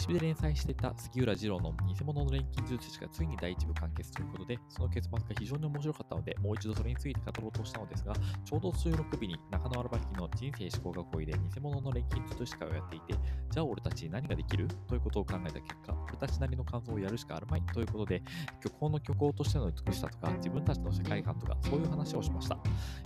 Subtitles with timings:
[0.00, 13.14] シビで連載していた杉浦二郎の偽物の錬金術師がついに第一部完結ということで、その結末が非常に面白かったので、もう一度それについて語ろうとしたのですが、ちょうど収録日に中野アルバキの人生思考学校で偽物の錬金術師会をやっていて、
[13.50, 18.22] じゃあ俺たちに何ができるということを考えた結果、俺たちなりの感想をやるしかあるまいということで、
[18.62, 22.56] 虚構の虚構としての美しさとか、自分たちの世界観とか、そういう話をしました。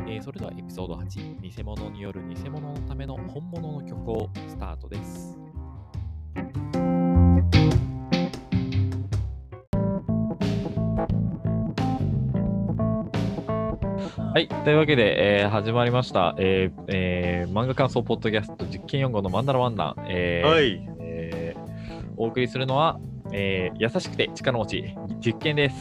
[0.06, 5.44] えーそれではエピソード8、偽物による偽物のための本物の虚構、スタートです。
[14.34, 14.48] はい。
[14.48, 19.94] というわけで、えー始まりました、えーえー漫画感想ポッドキャスト実験4号のマンダラワンダン。
[20.08, 20.88] えーはい。
[20.98, 21.64] えー
[22.16, 22.98] お送りするのは、
[23.32, 24.94] えー優しくて力持ち、
[25.24, 25.76] 実験です。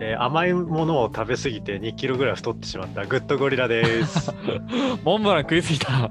[0.00, 4.34] えー甘いものを食べ過ぎて2キロぐらい太ってしまったグッドゴリラです。
[5.04, 6.10] モンブラン食いすぎた。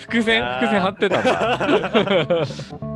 [0.00, 2.91] 伏線、伏線張ってたんだ。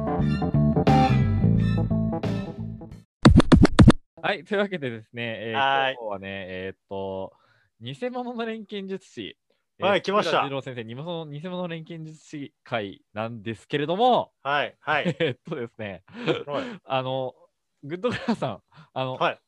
[4.26, 4.42] はい。
[4.42, 7.32] というわけでですね、えーはい今日はね、えーっと、
[7.80, 9.38] 偽物の錬金術師。
[9.78, 14.74] はい来ました二郎先生、偽物偽物の錬金術師会なんですけれども、はい。
[14.80, 15.04] はい。
[15.20, 16.02] えーっとですね、
[16.44, 16.64] はい。
[16.82, 17.36] あの、
[17.84, 19.40] グッドグラさん、あの、はい。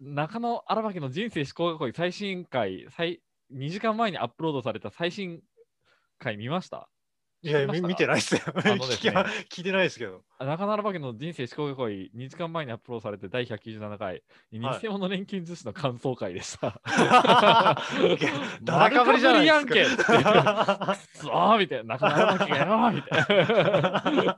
[0.00, 5.42] 中野荒牧の人生思考学校最新回最2時間前にアップロードされた最新
[6.18, 6.90] 回見ました？
[7.42, 8.42] いや、 見てないっすよ。
[8.46, 10.22] のですね聞きま聞いてないですけど。
[10.38, 16.80] 中野荒牧の人生思考学校2時間前にアップロードされて第197回偽はい物錬金術師の感想会でした。
[18.62, 19.74] だらかぶりじゃないですか。
[19.74, 19.96] 丸かぶりやんけく
[21.14, 24.36] そーみたいな中野荒牧がよーみたいな。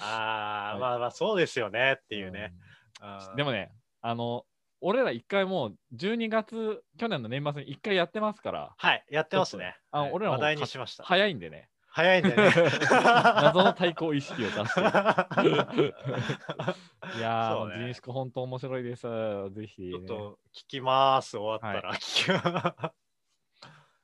[0.00, 2.54] ああ、まあまあそうですよねっていうね。
[2.54, 4.46] うんでもね、あの、
[4.80, 9.76] 俺ら一回もう12月、去年の年末に一回やってますから、はい、やってますね。
[9.90, 11.04] あ俺らもはい話題にしました。
[11.04, 11.68] 早いんでね。
[11.94, 12.52] 早いんだよね。
[13.42, 14.86] 謎の対抗意識を出してる。
[17.18, 19.06] いやー、そうね人宿本当面白いです。
[19.50, 19.90] ぜひ、ね。
[19.90, 21.36] ちょっと聞きます。
[21.36, 21.92] 終わったら。
[21.94, 22.94] 聞きま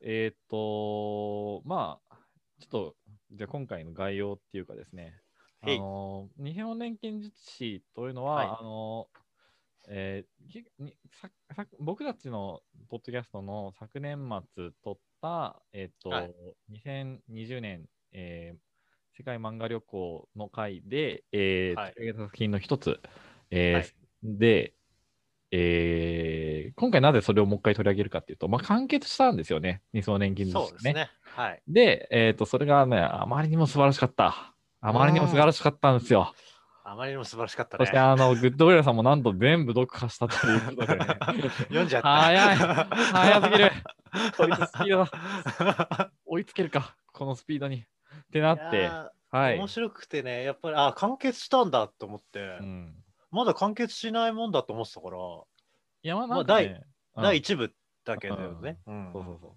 [0.01, 2.17] えーっと、まあ、
[2.61, 2.97] ちょっと、
[3.33, 5.21] じゃあ今回の概要っていうかですね、
[5.63, 9.09] あの、日本錬金術師というのは、はいあの、
[9.89, 16.35] えーきにささ僕たちのポッドキャストの昨年末撮った、えーっと、はい
[16.71, 18.59] 2020年、えー
[19.17, 23.01] 世界漫画旅行の回で、えーはい取り上げた作品の一つ、
[23.51, 23.89] えーはい
[24.23, 24.75] で、
[25.51, 31.11] えー今回なぜそれをもう一回取り上げるかっていうと、まあ、完結したんですよね、二層年金術師そうですね。
[31.23, 31.63] はい。
[31.67, 34.55] で、えっ、と、それがね、あまりにも素晴らしかった。
[34.81, 36.33] あまりにも素晴らしかったんですよ。
[36.91, 37.99] あまりにも素晴らしかったねそして、。
[37.99, 41.07] あの、グッドウェルさんもなんと全部読破したということでね。
[41.69, 42.09] 読んじゃった。
[42.09, 43.71] 早い早すぎる
[44.37, 47.77] こいつスピードが追いつけるか、このスピードに。
[47.77, 47.87] っ
[48.33, 48.89] てなって、
[49.31, 49.57] はい。
[49.57, 52.95] ー面白くてね、やっぱり、あ、完結したんだと思って、うん。
[53.31, 55.19] まだ完結しないもんだと思ってたから、
[56.03, 56.83] いや、まあ、まあなんかね、
[57.17, 57.75] うん第1部
[58.05, 58.79] だけだよね。
[58.87, 59.51] うんそうそうそう。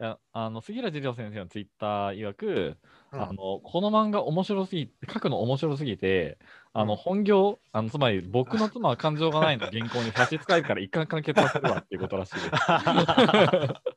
[0.00, 2.76] いやあの杉浦次郎先生のツイッター曰く、
[3.12, 6.38] うんあのこの漫画面白すぎて、書くの面白すぎて、
[6.78, 12.50] あのうん本業、あのつまり僕の妻は感情がないの原稿に差し支えるから一貫完結させるわっていうことらしいです。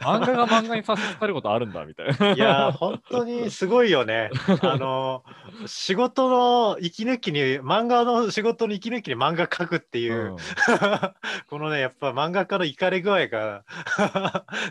[0.00, 2.32] 漫画が漫画に差し支えることあるんだみたいな。
[2.32, 4.30] いやー、本当にすごいよね。
[4.62, 5.22] あの、
[5.66, 10.36] 仕事の息抜きに、漫画の仕事の息抜きに漫画描くっていう、うん
[11.48, 13.64] このね、やっぱ漫画家の怒り具合が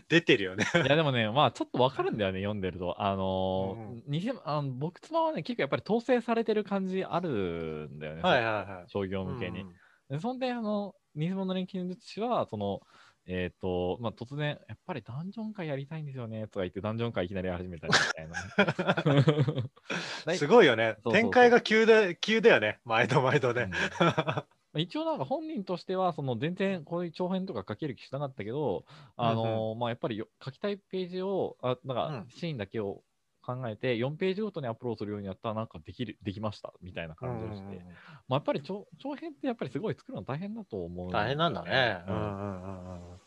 [0.09, 0.65] 出てるよね。
[0.73, 3.01] いやでもね、まあちょっとわかるんだよね、読んでると。
[3.01, 8.89] あのー偽あの僕妻はね、結構やっぱり統制されてる感じあるんだよね、はいはいはい。
[8.89, 9.61] 商業向けに。
[9.61, 9.73] うん
[10.09, 12.81] でそんで、あの、偽物の錬金術師は、その、
[13.25, 20.35] えっ、と、まあ、突然、やっぱりダンジョン会やりたいんですよね、とか言って、ダンジョン会いきなり始めたりみたいなね。
[20.37, 20.97] すごいよね。
[21.11, 22.79] 展開が急で急だよね。
[22.83, 23.71] 毎度毎度ね、うん。
[23.71, 24.45] ま
[24.75, 32.27] あ一応なんか本人としては、その全然こういう長編とか書ける気しなかったけど、あのーまあやっぱりよ書きたいページを、あなんかうん。
[32.29, 33.03] シーンだけを
[33.43, 37.85] 考えて、4ページごとにアップロードするようにやったら、なんかできる、できました、みたいな感じをして。
[38.27, 43.21] まあやっぱり長長編ってやっぱりすごい作るの大変だと思う、大変なんだね、ううんんうんうん。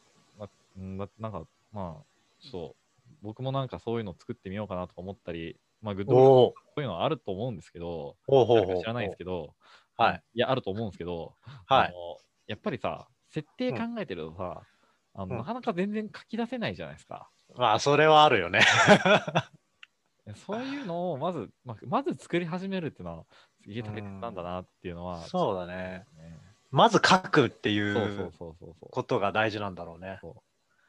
[0.76, 2.06] うんなんか、まあ、
[2.38, 6.22] そう、僕もなんかそういうの作ってみようかなとか思ったり、まあ、グッドそ
[6.78, 8.16] ういうのはあると思うんですけど、
[8.76, 9.54] 知らないですけど、
[9.96, 10.22] はい。
[10.34, 11.36] いや、あると思うんですけど、
[11.66, 11.88] はい。
[11.88, 14.66] あのやっぱりさ、設定考えてるとさ、
[15.14, 15.38] あのうん。
[15.38, 17.30] なかなか全然書き出せないじゃないですか。
[17.56, 18.60] まあそれはあるよね
[20.34, 23.24] そういうのをまず、まあ、まず作り始めるっていうのは、
[23.62, 26.04] すげえ大変なんだなっていうのは、そうだね。
[26.16, 26.36] ね。
[26.70, 28.32] まず書くっていそう。
[28.90, 30.18] ことが大事なんだろうね。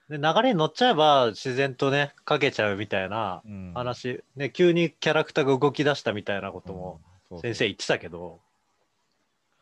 [0.10, 3.74] で流れに乗っちゃえば自然とねかけちゃうみたいなうん。
[3.74, 7.02] 話、ね急にキャラクターが動き出したみたいなことも
[7.42, 8.40] 先生言ってたけど、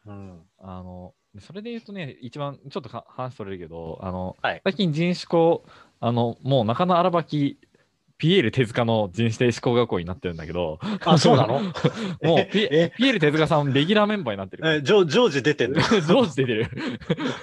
[0.06, 4.62] うん、あのそれで言うとね、一番ちょっとか話それるけど、あのはい。
[4.64, 5.66] 最近人種校、
[6.00, 7.60] あのもう中野荒垣、
[8.18, 11.60] ピエール手塚の人種思考学校になってるんだけど、あそうなの？
[12.24, 12.94] もうえピえ。
[12.98, 14.68] ピエール手塚さん、レギュラーメンバーになってる。
[14.68, 15.82] えジョジョージ出てんの？
[16.08, 16.68] 上司出てる。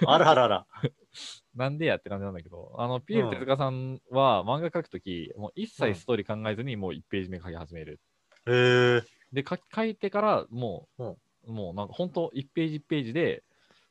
[0.07, 0.67] あらあらあら。
[1.55, 8.01] なんでやって感じなんだけど、あのピエール手塚さんは漫画描くとき、もう一うん切ストーリー考えずに、もう1ページ目書き始める。
[8.47, 9.03] へえ。
[9.33, 11.55] で、書き書いてから、もう、うん。
[11.55, 13.43] もうなんか本当、1ページ1ページで、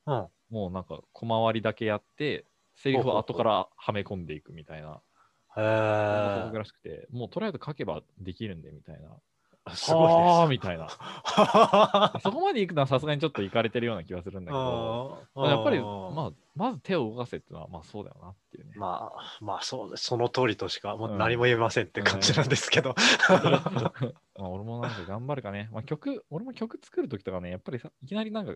[0.07, 0.28] うん。
[0.50, 2.45] もうなんか小回りだけやって、
[2.75, 5.01] セリフを後からはめ込んでいくみたいな、
[5.57, 9.09] へ僕らしくて、もうとりあえず書けばできるんでみたいな。
[9.69, 10.88] えすごいはあですみたいな。
[10.89, 15.83] あそこまで行くのはさすがにちょっと行かれてるような気がするんだけど、ーやっぱり、うん。
[16.15, 18.71] まあ、まず手を動かせっていうのは、まあそうだよなっていうね。
[18.75, 20.06] まあまあそうです。
[20.06, 21.18] その通りとしかもううん。
[21.19, 22.95] 何も言えませんって感じなんですけど、
[23.30, 23.92] ま
[24.39, 25.69] あ俺もなんか頑張るかね。
[25.71, 28.54] まあ曲、俺も曲作るときとかね、やっぱりさいきなりなんか、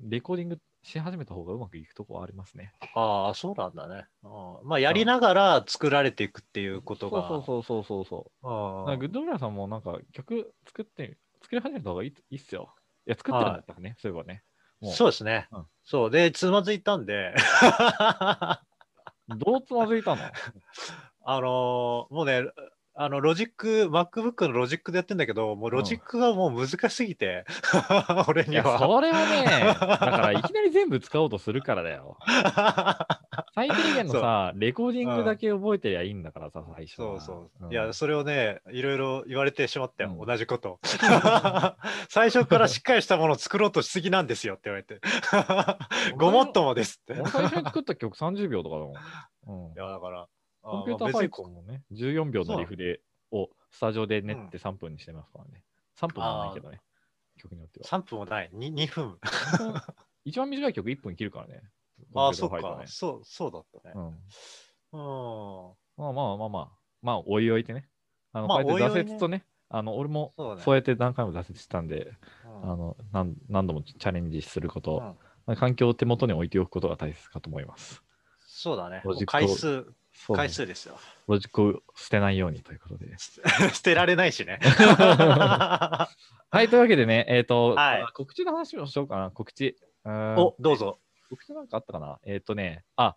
[0.00, 2.72] レコーディングし始めた方がうまくいくとこはありますね。
[2.94, 7.28] ああそうなんだね、うん、まあやりながら作られていくっていうことが。
[7.28, 8.48] そうそうそうそうそう。
[8.48, 12.74] うんなんかグッドゴリラさんもなんか曲作って、作り始めた方がいいいいっすよ。
[13.06, 14.42] いや、作ってるんだったらね、そういえばね。
[14.84, 15.66] そうですね、うん。
[15.84, 16.10] そう。
[16.10, 17.34] でつまずいたんで。
[19.28, 20.22] どうつまずいたの？
[21.24, 22.42] あのーもうね
[22.94, 27.46] あのロジック MacBook のロジックでやってんだけどもうロジックがもう難しすぎて、
[28.28, 28.78] 俺には。
[28.78, 32.18] それはね、だから いきなり全部使おうとするからだよ。
[33.54, 37.20] 最低限のさ、レコーディングだけ覚えてりゃいいんだからさ、最初は。
[37.20, 37.72] そうそう、ん。
[37.72, 40.26] いやそれをねいろいろ言われてしまったよ、うん。
[40.26, 40.78] 同じこと。
[42.10, 45.00] 最初からしっかりしたものを作ろうとしすぎなんですよって言われて。
[46.16, 47.14] ごもっともですって。
[47.30, 49.68] 最初に作った曲30秒とかだもん。
[49.70, 50.26] うん、やだから
[50.62, 53.00] コンピューターファイトもね、14秒のリフで
[53.32, 55.64] をスタジオで練って3分にしてますからね。
[55.98, 56.80] 3分もないけどね、
[57.38, 57.86] 曲によっては。
[57.86, 58.50] 3分もない。
[58.54, 59.18] 2, 2分。
[60.24, 61.62] 一番短い曲1分切るからね。
[62.14, 62.82] ああそっか。
[62.86, 63.94] そうそうだったね。
[63.94, 64.06] うん。
[64.06, 65.74] うん。
[65.96, 66.72] まあまあまあまあ、
[67.02, 67.88] まあ、おいおいてね。
[68.32, 72.14] あの、まあこうやって挫折とね、あの、俺もそうやって何回も挫折したんで、
[72.44, 72.72] うん。
[72.72, 75.16] あの何何度もチャレンジすること、
[75.56, 78.02] 環境を手元に置いておくことが大切かと思います。
[78.40, 79.02] そうだね。
[79.26, 79.92] 回数
[80.34, 80.98] 回数ですよ。
[81.26, 83.06] ロジックを捨てないようにということで。
[83.18, 84.60] 捨てられないしね。
[84.64, 86.08] は
[86.62, 88.02] い、というわけでね、えっ、と、はい。
[88.02, 89.76] あ告知の話をしようかな、告知。
[90.04, 91.00] おどうぞ。
[91.30, 92.18] 告知なんかあったかな？
[92.24, 93.16] えっ、とね、あ、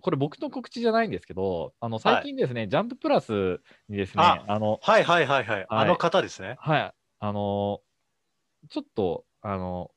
[0.00, 6.56] これ僕の告知じゃないんですけど、あの、最近ですね、ジャンププラスにですね、ああの、はいはいはいはい、あの方ですね。
[6.58, 7.80] はい、あの
[8.70, 9.90] ちょっと、あの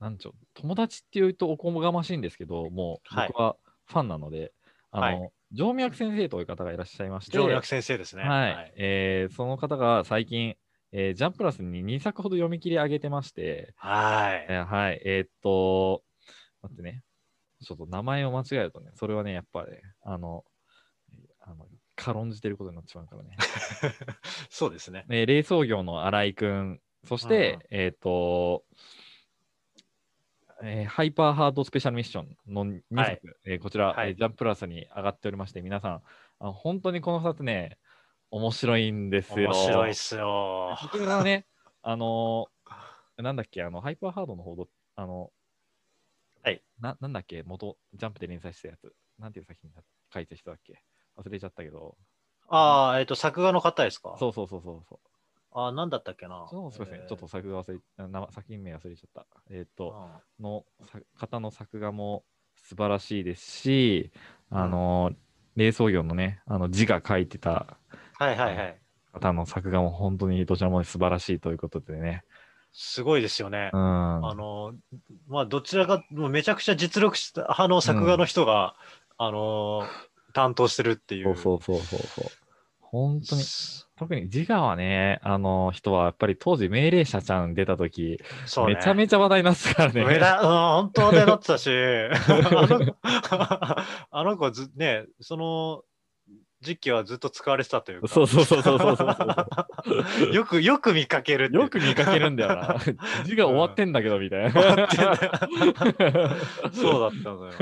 [0.00, 3.28] なんちょ、友達っていうとおこがましいんですけど、もうはい。
[3.28, 3.56] 僕は
[3.90, 4.52] ファンなので、
[4.90, 5.30] あの、はい。
[5.56, 8.22] 静脈先生という方がいらっしゃいまして、上略先生ですね。
[8.22, 10.54] はい、えーその方が最近、
[10.92, 14.46] えージャンプラスに2作ほど読み切り上げてまして、はい。
[14.48, 16.02] えーはい、えーっと、
[16.62, 17.02] 待ってね、
[17.64, 19.72] ちょっと名前を間違えるとね、それはね、やっぱり、
[20.02, 20.44] あの、
[21.40, 21.66] あの
[21.96, 23.36] 軽んじてることになってしまうからね。
[24.48, 25.04] そうですね。
[25.10, 28.64] えー、冷蔵業の新井くん、そして、えっ、と、
[30.62, 36.02] えーハイパーハードスペシャルミッションの2作、はいえーこちら、はいえージャンププラスに上がっておりまして、皆さん、
[36.40, 37.78] あ本当にこの2つね、
[38.30, 39.50] 面白いんですよ。
[39.50, 41.46] 面白いっすよこちらね、
[41.82, 45.30] あのーなんだっけ、あの、ハイパーハードの報道、あの、
[46.42, 48.94] はいな、なんだっけ、元、ジャンプで連載したやつ。
[49.18, 49.82] なんていう作品だ
[50.14, 50.82] 書いた人だっけ？
[51.16, 51.98] 忘れちゃったけど。
[52.48, 54.16] ああえっ、と作画の方ですか？
[54.18, 55.09] そうそうそうそう。
[55.52, 56.46] ああなんだったっけな？
[56.48, 57.78] そうすみません、えーちょっと作画忘れ、
[58.32, 59.26] 作品名忘れちゃった。
[59.50, 59.94] えっ、と、
[60.38, 62.24] うんのさ方の作画も
[62.56, 64.12] 素晴らしいですし、
[64.50, 65.12] あの、
[65.56, 67.78] 冷蔵業のね、あの字が書いてた
[68.18, 68.78] はいはいはい
[69.12, 72.22] 方の作画も本当にどちらも素晴らしいということでね。
[72.72, 73.76] すごいですよねう。
[73.76, 73.80] ん。
[74.28, 74.72] あの
[75.26, 78.76] まあどちらかもうめちゃくちゃ実力派の作画の人が、
[79.18, 79.82] あの
[80.32, 82.24] 担当してるっていうそうそうそうそう。
[82.80, 83.42] 本当に、
[84.00, 88.76] 特に自我はね、あの人はやっぱり当時命令者ちゃん出た時、そうね。
[88.76, 90.02] めちゃめちゃ話題になってたからね。
[90.02, 91.68] 上田、うん、本当でなってたし、
[94.10, 95.82] あの子はず、ね、その
[96.62, 98.08] 時期はずっと使われてたというか。
[98.08, 102.76] そうそうそうそうそうそう よく、よく見かけるよく見かけるんだよな。
[103.26, 104.50] 字が終わってんだけど、みたいな。
[106.72, 107.52] そうだったのよ。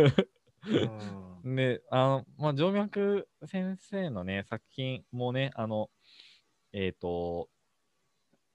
[0.69, 5.89] うんで、あの、まあ、静脈先生のね、作品もね、あの、
[6.81, 7.49] えっ、と、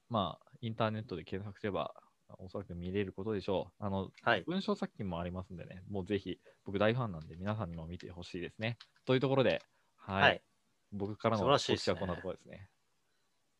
[0.08, 1.92] まあ、インターネットで検索すれば、
[2.28, 3.84] あおそらく見れることでしょう。
[3.84, 4.44] あの、はい。
[4.46, 8.78] 文章作品もありますんでね、もうぜひ、僕大ファンなんで、皆さんにも見てほしいですね。
[9.04, 9.60] というところで、
[9.96, 10.22] はい。
[10.22, 10.42] はい。
[10.90, 12.70] 僕からの告知はこんなところですね。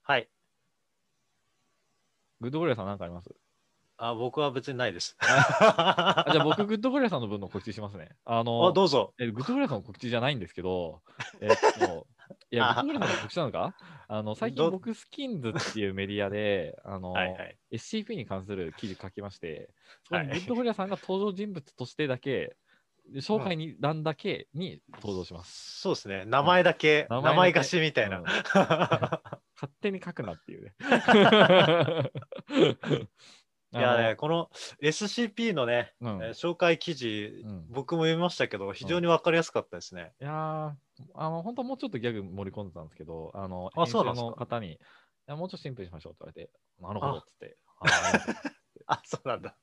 [0.02, 0.30] はい。
[2.40, 3.28] グッドゴリラさん何かあります？
[3.98, 5.14] あ、僕は別にないです。
[5.20, 8.16] あじゃあ僕、グッドゴリラさんの分の告知しますね。
[8.24, 9.12] あの、あ、どうぞ。
[9.18, 11.02] えグッドゴリラさんの告知じゃないんですけど、
[11.42, 12.06] えっと、
[12.50, 13.74] いや、グッドゴリラさんの告知なのか？
[14.08, 17.58] あの、最近ど僕、スキンズっていうメディアで、あの、 はいはい。
[17.72, 19.70] SCP に関する記事書きまして、
[20.04, 22.56] そこにはいグッドゴリラさんが登場人物としてだけ、
[23.16, 25.80] 紹介に欄だけに登場します。
[25.80, 26.24] そうですね。
[26.24, 28.18] 名前だけ、名前だけ名前貸しみたいな。
[28.18, 28.24] うん
[29.54, 30.74] 勝手に書くなっていうね。
[33.74, 34.50] いやね、この
[34.80, 36.22] SCP のね、うん。
[36.22, 37.66] えー紹介記事、うん。
[37.70, 40.12] 僕も読みましたけど、非常にわかりやすかったですね。
[40.20, 40.72] いやー
[41.14, 44.78] あの、本当はもうちょっとギャグ盛り込んでたんですけど、あの、あ編集そうの方に、い
[45.26, 47.56] や、もうちょっとシンプルにしましょうって言われて、なるほどっつって。
[48.86, 49.56] あそうなんだ。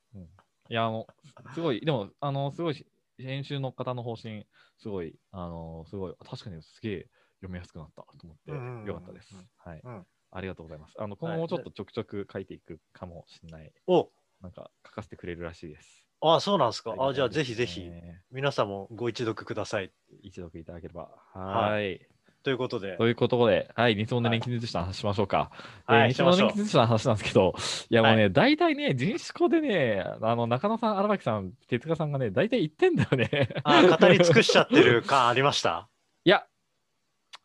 [0.69, 1.07] いや、あの、
[1.53, 2.85] すごい、でも、あの、すごい、
[3.17, 7.09] 編集の方の方針、すごい、あの、すごい、確かにすげえ
[7.41, 8.87] 読みやすくなったと思って、うんうんうんうん。
[8.87, 9.35] よかったです。
[9.57, 10.95] はい、うんありがとうございます。
[10.97, 13.71] あの、今後もちょっとちょくちょく書いていくかもしれない。
[13.87, 14.09] お
[14.41, 16.05] なんか、書かせてくれるらしいです。
[16.21, 16.91] あ、そうなんですか。
[16.91, 19.91] あ、りがたいじゃあぜひぜひ、ね皆さんもご一読ください。
[20.21, 21.09] 一読いただければ。
[21.33, 22.07] ははい。
[22.43, 25.51] ということでと、いうことで、はい、日本の年金術師の話しましょうか。
[25.85, 27.53] はいえー日本の年金術師の話なんですけど、
[27.89, 33.49] いやもうね、大体ね、人種校でね、あの中野さん、荒牧さん、手塚さんがね、大体言ってんだよね。
[33.63, 35.87] あ語り尽くしちゃってる感ありました？
[36.25, 36.45] いや、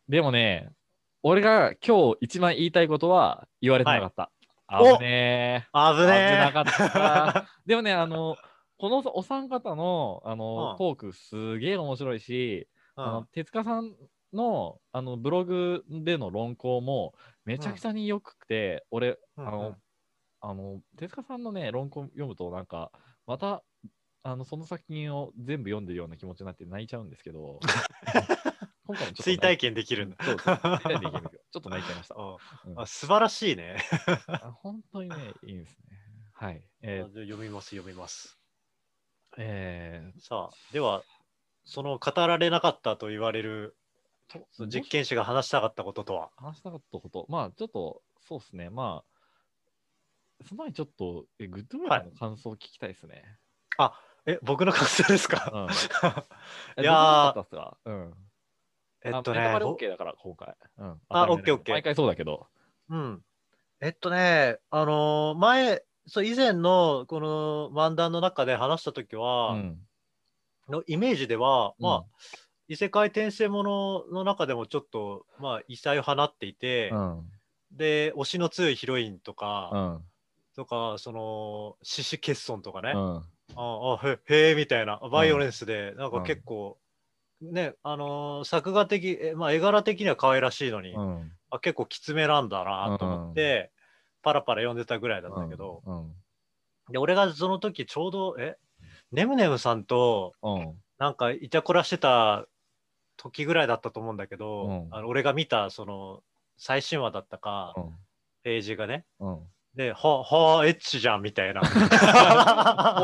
[0.08, 0.70] でもね、
[1.28, 4.30] 俺が今日一番言いたいことは言われてなかった。
[4.80, 6.04] い危ね危え。
[6.04, 7.48] 危ねなかった。
[7.66, 8.36] でもね、あの、
[8.78, 13.26] このお三方のあの、うんトークすげえ面白いし、うあのん。
[13.32, 13.96] 手塚さん
[14.32, 17.12] のあのブログでの論考も
[17.44, 19.76] めちゃくちゃによくて、俺、あうんうのん、
[20.42, 22.92] あの、手塚さんのね、論考読むと、なんか、
[23.26, 23.64] また、
[24.22, 27.58] あの、その作品を全部読んでるような気持ちになって泣いちゃうんですけど、
[28.86, 30.16] 今回も追体験できるんだ。
[30.24, 31.18] そうそう追体験で
[31.52, 32.14] ちょっと泣いちゃいました。
[32.82, 33.76] あ素晴らしいね。
[34.28, 35.98] あ本当にね、いいんですね。
[36.34, 36.62] はい。
[36.82, 38.38] え読みます、読みます。
[39.38, 41.02] えさあ、では、
[41.64, 43.76] その語られなかったと言われる
[44.52, 46.30] その実験士が話したかったこととは？
[46.36, 53.38] 話したかったこと、まあ、ちょっと、そうですね、まあ、その前にちょっと、えグッドウェアの感想を聞きたいですね。
[54.26, 56.82] え、僕の感想ですか、うん。
[56.82, 58.14] いやーうん。
[59.06, 60.54] えっとねあ OK だから、今回。
[60.78, 61.00] うん。
[61.08, 62.46] あ OK OK 毎回そうだけど。
[62.88, 63.22] うん。
[63.80, 69.78] えっとね、あのー前、そう以前のこの漫談の中で話したときは、うん。
[70.68, 72.04] のイメージでは、まあうん、
[72.68, 77.30] 異世界転生ものの中でもちょっと、まあ、異彩を放っていて、うん。
[77.72, 80.04] で、推しの強いヒロインとか、うん。
[80.56, 83.16] とか、その、獅子欠損とかね、うん。
[83.18, 86.78] ああへへえみたいな、バイオレンスで、なんかうん結構、
[87.42, 91.32] ね、あのー作画的、えまあ、絵柄的には可愛らしいのに、うん。
[91.50, 93.70] あ結構きつめなんだなと思って、
[94.22, 96.12] パラパラ読んでたぐらいだったけど、うん。
[96.90, 98.56] で俺がその時ちょうど、え
[99.12, 100.74] ネムネムさんとうん。
[100.98, 102.46] なんかイチャコラしてた
[103.18, 106.22] 時ぐらいだったと思うんだけど、うんあの俺が見たその
[106.56, 107.90] 最新話だったか、うん。
[108.42, 109.38] ページがね、うん。
[109.76, 111.60] で、は、はあ、エッチじゃんみたいな。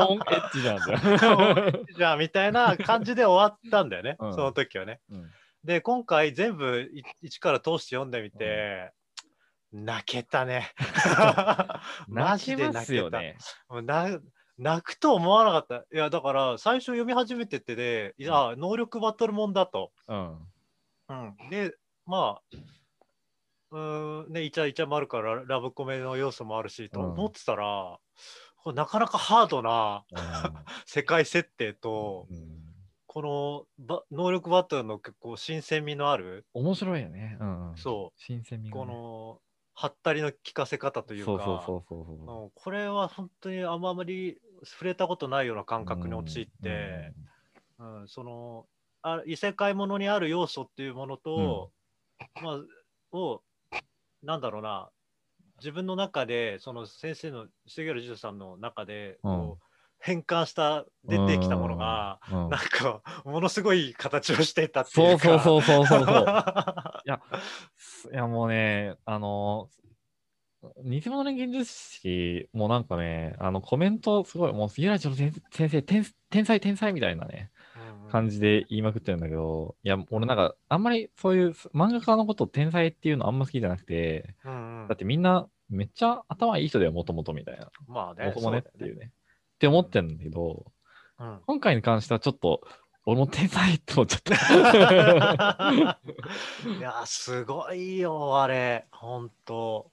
[0.09, 1.85] オンエッチじゃんじゃん。
[1.95, 4.99] じゃあみたいな感じで終わったんだよね、うんその時はね。
[5.09, 5.29] うん
[5.63, 8.91] で、今回全部い一から通して読んでみて、
[9.71, 10.73] 泣けた ね。
[12.07, 13.19] マジで泣けた。
[13.19, 13.37] ね。
[14.57, 15.95] 泣くと思わなかった。
[15.95, 19.91] いや、だから最初読み始めててで、いや、能力バトルもんだと。
[20.07, 20.37] うん。
[21.09, 21.75] うん、で、
[22.05, 22.57] まあ、
[23.73, 27.97] うーん、ね、イチャイチャもあるからラブコメの要素もあるし、とうん思ってたら、
[28.57, 30.05] これなかなかハードな
[30.85, 32.59] 世界設定と、うん
[33.05, 37.37] このば能力バトルの結構新鮮味のある、面白いよね。
[37.39, 37.77] うんうん。
[37.77, 38.85] そうこ新鮮味がね。
[38.87, 39.39] の
[39.75, 42.43] はったりの聞かせ方というか、そうそうそうそうそう。
[42.45, 47.13] うんこれは本当にあんまり触れたことないような感覚に陥って、
[47.77, 48.65] うんその
[49.03, 51.71] あ異世界ものにある要素っていうものと、
[52.41, 53.43] まあ、を
[54.23, 54.89] なんだろうな。
[55.59, 59.65] 自分の中でその先生の杉浦授さんの中でこう、
[59.99, 62.49] 変換した出てきたものが、うん、うん。
[62.49, 66.25] なんかものすごい形をしていたっていううそうそうそうそうそう。
[67.05, 67.21] いや、
[67.77, 69.69] すいやもうね、あの、
[70.83, 77.51] 偽物錬金術師もなんかね、あのコメントすごい、もう杉浦千代先生天、天才天才みたいなね、
[78.13, 87.71] 感じで言いまくってるんだけど、いや、俺なんか、あんまりそういう漫画家のことを天才っていうのあんま好きじゃなくて、うんうんだってみんなめっちゃ頭いい人だよ、もともとみたいな。
[87.87, 88.27] まあね。
[88.27, 89.11] もともねっていうね。
[89.55, 90.71] って思ってるんだけど、
[91.17, 92.61] うん今回に関してはちょっと、
[93.07, 95.73] 俺も天才って思っちゃった。
[96.69, 98.85] いや、すごいよ、あれ。
[98.91, 99.91] ほんと。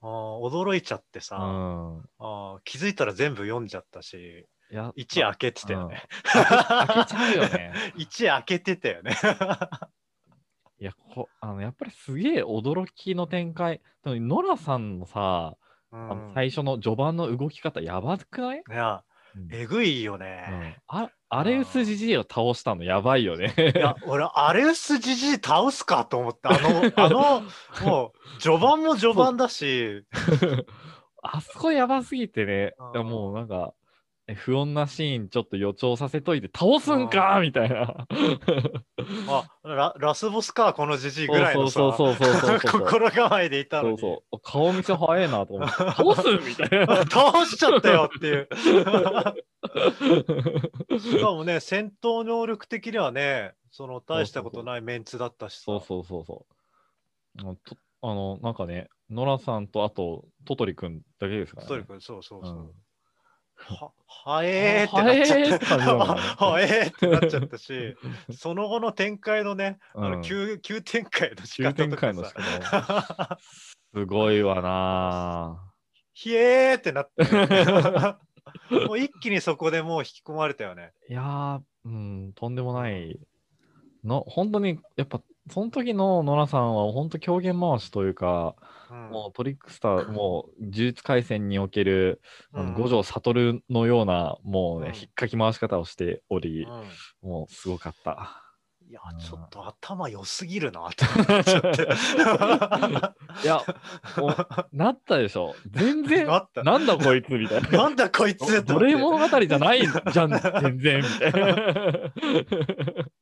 [0.00, 1.98] あー驚いちゃってさ、うん。
[2.18, 6.02] あー気づいたら全部読んじゃったし、いや、一夜開けてたよね。
[6.24, 7.72] 開け開けちゃうよね。
[8.26, 9.12] 開けてたよね。
[10.80, 13.80] いやこあのやっぱりすげえ驚きの展開。
[14.04, 15.56] ノラさんのさ、
[15.92, 19.04] うあのん、最初の序盤の動き方やばくない、いや、
[19.36, 20.78] うんえぐいようんね。
[20.86, 23.54] あアレウスジジイを倒したのやばいよね。
[23.74, 27.42] いや、俺、アレウスジジイ倒すかと思って、あの、 あの、
[27.84, 30.04] もう、序盤も序盤だし、
[31.22, 33.83] あそこやばすぎてねもうなんか、え
[34.32, 37.38] 不穏なシーンちょっと予兆させといて倒すんか？
[37.42, 38.06] みたいな。
[39.28, 43.98] あララスボスか、このジジイぐらいのさ、そうそうそうそうそうそう心構えでいたのに。
[43.98, 44.40] そうそう。
[44.42, 45.74] 顔見せ早いなと思って。
[45.92, 46.96] 倒すみたいな。
[47.04, 48.48] 倒しちゃったよっていう。
[50.98, 55.64] しかもね、戦闘能力的にはね、その大したことないメンツだったしさ。
[55.66, 56.46] そうそうそうそ
[57.42, 57.58] う。
[58.00, 61.66] あの、なんかね、ノラさんとあと、トトリくんだけですから、ね。
[61.66, 62.54] ストリ君、そうそうそう。
[62.56, 62.70] うん
[63.56, 65.76] は、はえーってなっちゃった。
[65.96, 67.58] はえーってなっちゃった。
[67.58, 67.96] し、
[68.36, 70.12] その後の展開のね、あうん。
[70.12, 73.38] の急急展開の仕急方とかさ、
[73.94, 75.72] すごいわな。
[76.12, 77.24] ひえーってなって、
[78.86, 80.92] もう一気にそこでもう引き込まれたよね。
[81.08, 83.18] ぁいやー、うん、とんでもない。
[84.04, 85.20] の本当に、やっぱ、
[85.50, 88.56] その時のノラさんは本当狂言回しというか、
[88.88, 89.10] うん。
[89.10, 92.22] もうトリックスター、もう呪術廻戦における、
[92.52, 94.94] あのうん五条悟のような、もうね、うん。
[94.94, 96.98] 引っかき回し方をしており、うん。
[97.22, 98.43] もうすごかった。
[98.94, 101.88] いやうん、ちょっと頭良すぎるな って思っちゃって。
[103.42, 103.60] いや、
[104.16, 104.32] お
[104.72, 105.56] なったでしょ。
[105.68, 107.70] 全然、なったなんだこいつみたいな。
[107.70, 111.40] なんだこいつ奴隷物語じゃないじゃん、全然、みたいな。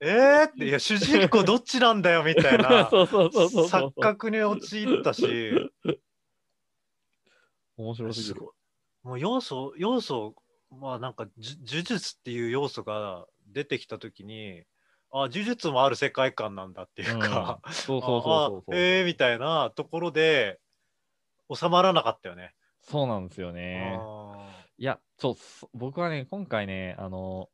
[0.00, 3.92] えーって、いや、主人公どっちなんだよみたいな そうそうそうそう錯。
[3.99, 5.53] 覚に陥ったし、
[7.79, 8.47] 面白すぎる。
[9.05, 10.35] もう要素、要素、
[10.70, 14.64] まあなんか、呪術っていう要素が出てきたときに、
[15.12, 18.75] あ、呪術もある世界観なんだっていうか、うんそうそうあそうそう。
[18.75, 20.59] あえーみたいなところで
[21.53, 22.55] 収まらなかったよね。
[22.81, 23.98] そうなんですよね。
[24.01, 27.51] あいや、そう、そ僕はね、今回ね、あの、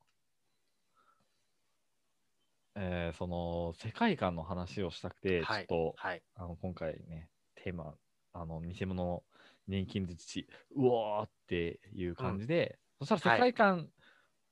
[2.76, 6.22] えーその、世界観の話をしたくて、はいちょっと、ーはい。
[6.36, 7.94] あの、今回ね、テーマ、
[8.32, 9.22] あの、偽物の
[9.66, 13.90] 年金術師、うおーっていう感じで、そしたら世界観、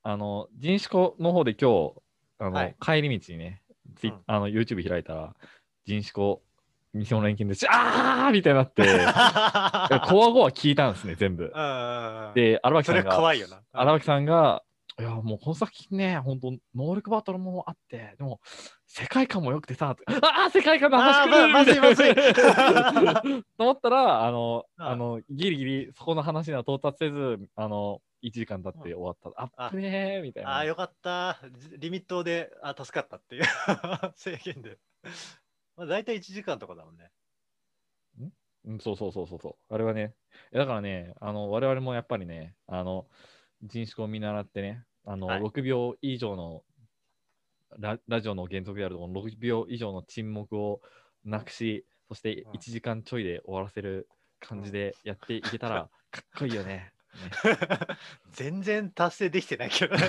[0.03, 2.01] あの、人種校の方で今日、
[2.39, 2.75] あの、はい。
[2.79, 3.61] 帰り道にね、
[3.95, 4.19] ツイうん。
[4.27, 5.33] あの、YouTube 開いたら、
[5.85, 6.41] 人種校、
[6.93, 8.31] 偽物の年金術師、あー！
[8.31, 11.43] みたいになって、コア語は聞いたんですね、全部。
[11.43, 13.61] うんで、荒牧それさんが、いよな。
[13.73, 14.63] 荒牧さんが、
[14.99, 18.39] いや、もうこの作品ね、本当能力バトルもあって、でも、
[18.87, 22.15] 世界観も良くてさ、ああ、世界観の話あーままずいまずい。
[22.15, 29.29] と思ったら、あの、ああの、ギリギリそこの話には到達せず、あの、1時間経って終わった。
[29.41, 30.51] ああっぶねーみたいな。
[30.51, 31.39] ああ、よかった。
[31.57, 33.43] じリミットであ助かったっていう
[34.15, 34.77] 制限で。
[35.75, 37.11] まあ、大体1時間とかだもんね。
[38.65, 39.73] うん、そうそうそうそうそう。
[39.73, 40.13] あれはね、
[40.51, 43.07] だからね、あの、我々もやっぱりね、あの、
[43.63, 46.63] 人種を見習ってね、あの、はい6秒以上の
[47.79, 50.81] ララジオの原則であるとこの6秒以上の沈黙を
[51.23, 56.91] なくし、そしてうん1時間ちょいで終わらせる感じでやっていけたら、 かっこいいよね。
[58.31, 59.95] 全然達成できてないけど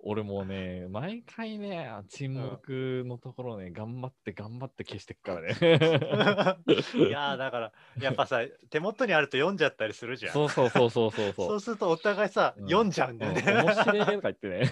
[0.00, 5.56] 俺もね、毎回ね、沈黙のところね、頑張って頑張って消してくからね。
[6.94, 10.32] いやーだからやっぱさ手元にあると読んじゃったりするじゃん。
[10.32, 11.60] そうそうそうそうそうそそうう。
[11.60, 13.42] するとお互いさ、うん読んじゃうんだよね。
[13.46, 14.64] うん面白いとか言ってね。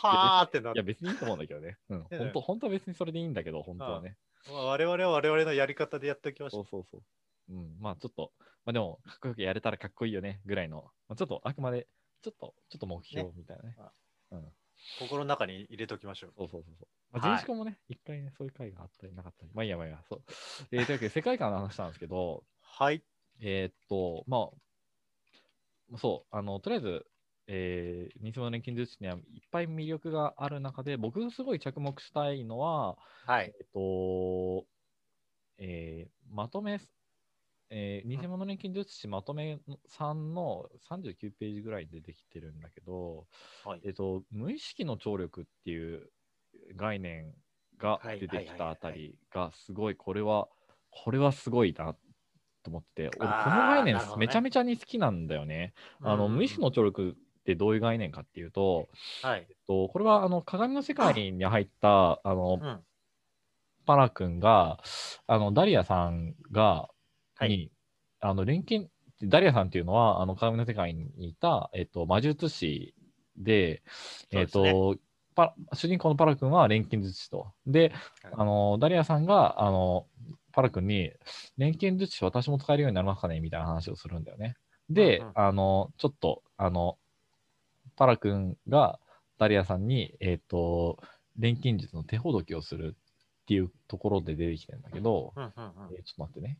[0.00, 1.78] はーってなるいや、別にいいと思うんだけどね。
[1.88, 2.06] うん。
[2.10, 4.16] や本当本当は別にそれでいいんだけど、本当はね。
[4.48, 7.02] まあ我々は我々のやり方でやっておきましょそうそうそう。
[7.50, 7.76] うん。
[7.80, 8.32] まあ、ちょっと、
[8.64, 11.88] まあでも、かっこよくやれたらかっこいいよね、ぐらいの、まあ、ちょっとあくまで、
[12.22, 13.76] ちょっと、ちょっと目標みたいなね。
[13.78, 13.92] あ
[14.32, 14.38] うん。
[14.38, 14.52] う。
[14.98, 16.32] 心の中に入れておきましょう。
[16.36, 16.88] そうそうそうそう。
[17.12, 19.50] まあ、はい人種もね、一回ね、そういう回があったりなかったり。
[19.54, 20.02] まあいいやまあいいや。
[20.08, 20.22] そう。
[20.70, 23.02] えーというわけで、世界観の話したんですけど、はい。
[23.40, 24.50] えーっと、ま
[25.94, 27.06] あ、そう、あの、とりあえず、
[27.48, 32.96] えー、偽物年金術師にはいっぱい魅力がある中で、僕がすごい着目したいのは、
[33.26, 33.52] はい。
[33.58, 34.66] えっと、
[35.58, 36.80] えーまとめ、
[37.74, 39.58] えー偽物錬金術師まとめ
[39.98, 43.26] 3の39ページぐらいでできてるんだけど、
[43.64, 46.10] はいえっと、無意識の聴力っていう
[46.76, 47.32] 概念
[47.78, 50.48] がはい出てきたあたりがすごい、これは、
[50.90, 51.94] これはすごいな
[52.62, 55.72] と思ってて、俺、この概念めちゃめちゃに好きなんだよね。
[56.02, 58.88] あのうん無意識の聴力ってどういう概念かっていうと、
[59.22, 59.46] はい。
[59.48, 62.80] えっと、これはあの鏡の世界に入ったあのうん。
[63.84, 64.78] パラ君が、
[65.26, 66.88] あのダリアさんが、
[67.42, 67.50] はい。
[67.50, 67.70] に、
[68.20, 68.88] あの錬金、
[69.24, 72.94] ダリアさんっていうのは、あの鏡の世界にいた、えっと、魔術師
[73.36, 73.82] で、
[74.30, 74.96] えっそうですと、
[75.34, 77.52] パ主人公のパラ君は錬金術師と。
[77.66, 80.06] で、はいあのダリアさんがあの
[80.52, 81.12] パラ君に、
[81.56, 83.40] 錬金術師私も使えるようになりますかね？
[83.40, 84.56] みたいな話をするんだよね。
[84.90, 86.98] で、うんうんあの、ちょっと、あの、
[87.96, 89.00] パラ君が
[89.38, 90.98] ダリアさんに、えっ、と、
[91.38, 92.96] 錬金術の手ほどきをする
[93.42, 96.58] っていうところで出てきてるんだけど、うんうんうんえーちょっと待ってね。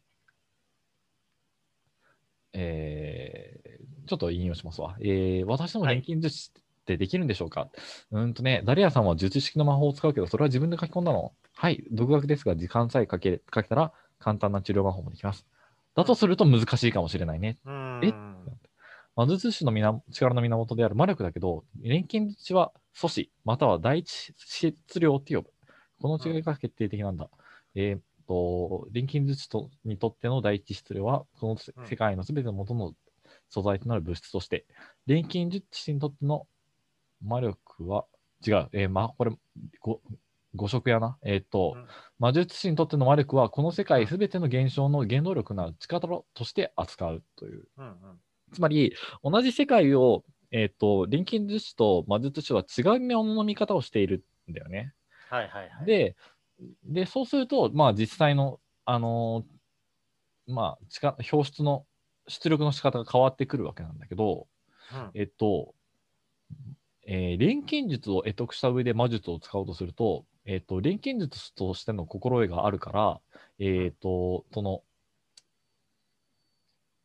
[2.53, 4.97] えーちょっと引用しますわ。
[5.01, 7.69] えー私でも錬金術師ってできるんでしょうか、
[8.11, 11.33] うーんとね、ダリアさんは術式の魔法を使うけど、それは自分で書き込んだの？
[11.55, 15.47] はい、独学ですが、時間さえかけかけたら簡単な治療魔法もできます。
[15.95, 17.59] だとすると難しいかもしれないね。
[17.65, 18.13] うんえ？
[19.15, 25.51] 魔術師の源力の源である魔力だけど、錬金術師は阻止、または第一質量って呼ぶ。
[26.01, 27.29] この違いが決定的なんだ。
[27.77, 32.95] えーっと、錬金術師とにとっての第一質量は、この世界のすべての元の
[33.49, 34.67] 素材となる物質として、
[35.07, 36.47] 錬金術師にとっての
[37.23, 38.07] 魔力は、
[38.47, 39.33] 違う、えーま、これ、
[39.81, 40.01] ご、
[40.55, 41.19] 誤色やな。
[41.25, 41.87] えーっと、うん
[42.19, 47.65] 魔術師にとっての魔力は、この世界すべての現象の原動力なる力として扱うという。
[47.79, 47.95] うんうん
[48.53, 54.93] つまり、同じ世界を、えっ、と、錬金術師と魔術師は違うものの見方をしているんだよね。
[55.31, 55.87] はいはいはい。
[55.87, 56.15] で、
[56.85, 61.87] で、そうすると、まあ実際の、あのーまあ、力表出の
[62.29, 64.47] 出力の仕方が変わってくるわけなんだけど、
[64.93, 65.11] うん。
[65.15, 65.75] えっと、
[67.07, 73.21] えー錬金術を得得した上で魔術を使おうとすると、えっと、錬金術としての心得があるから、
[73.59, 74.83] えっと、その、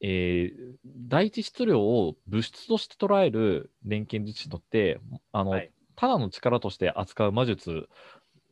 [0.02, 0.78] えー
[1.10, 5.00] 第一質量を物質として捉える錬金術師にとって、
[5.32, 5.72] あの、はい。
[5.96, 7.90] ただの力として扱う魔術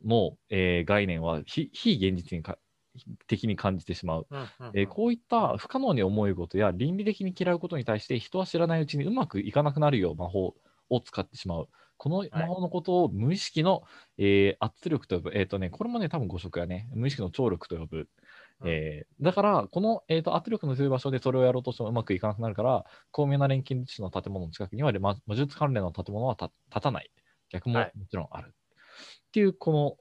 [0.06, 2.58] の、えー概念は非非現実にか
[3.26, 4.26] 的に感じてしまう。
[4.30, 10.54] うんうんえーこういった不可能に思えることや倫理的に嫌うことに対して人は知らないうちにうまくいかなくなるよう魔法
[10.90, 11.68] を使ってしまう。
[11.98, 13.82] この魔法のことを無意識の、
[14.18, 15.30] えー圧力と呼ぶ。
[15.34, 16.88] えっ、とね、これもね、多分誤色やね。
[16.94, 18.08] 無意識の張力と呼ぶ。
[18.60, 27.10] うんえーだから、この、えー、と圧力の強い場所でそれをやろうとしてもうまくいかなくなるから、巧妙な錬金術師の建物の近くには魔魔術関連の建物はた立たない。
[27.50, 28.54] 逆もはいもちろんある。
[28.96, 29.96] っていう、この、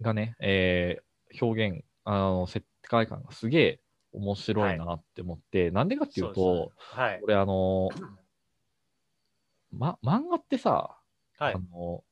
[0.00, 1.04] がね、えー
[1.40, 3.80] 表現、あの、世界観がすげえ
[4.12, 7.02] 面白いなって思って、なんでかっていうと、ですね。
[7.02, 7.20] はい。
[7.20, 7.90] これあの、
[9.72, 10.96] ま、漫画ってさ、
[11.38, 11.54] はい。
[11.54, 12.04] あの、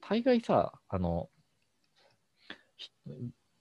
[0.00, 1.30] 大概さ、あの、
[2.76, 2.90] ひ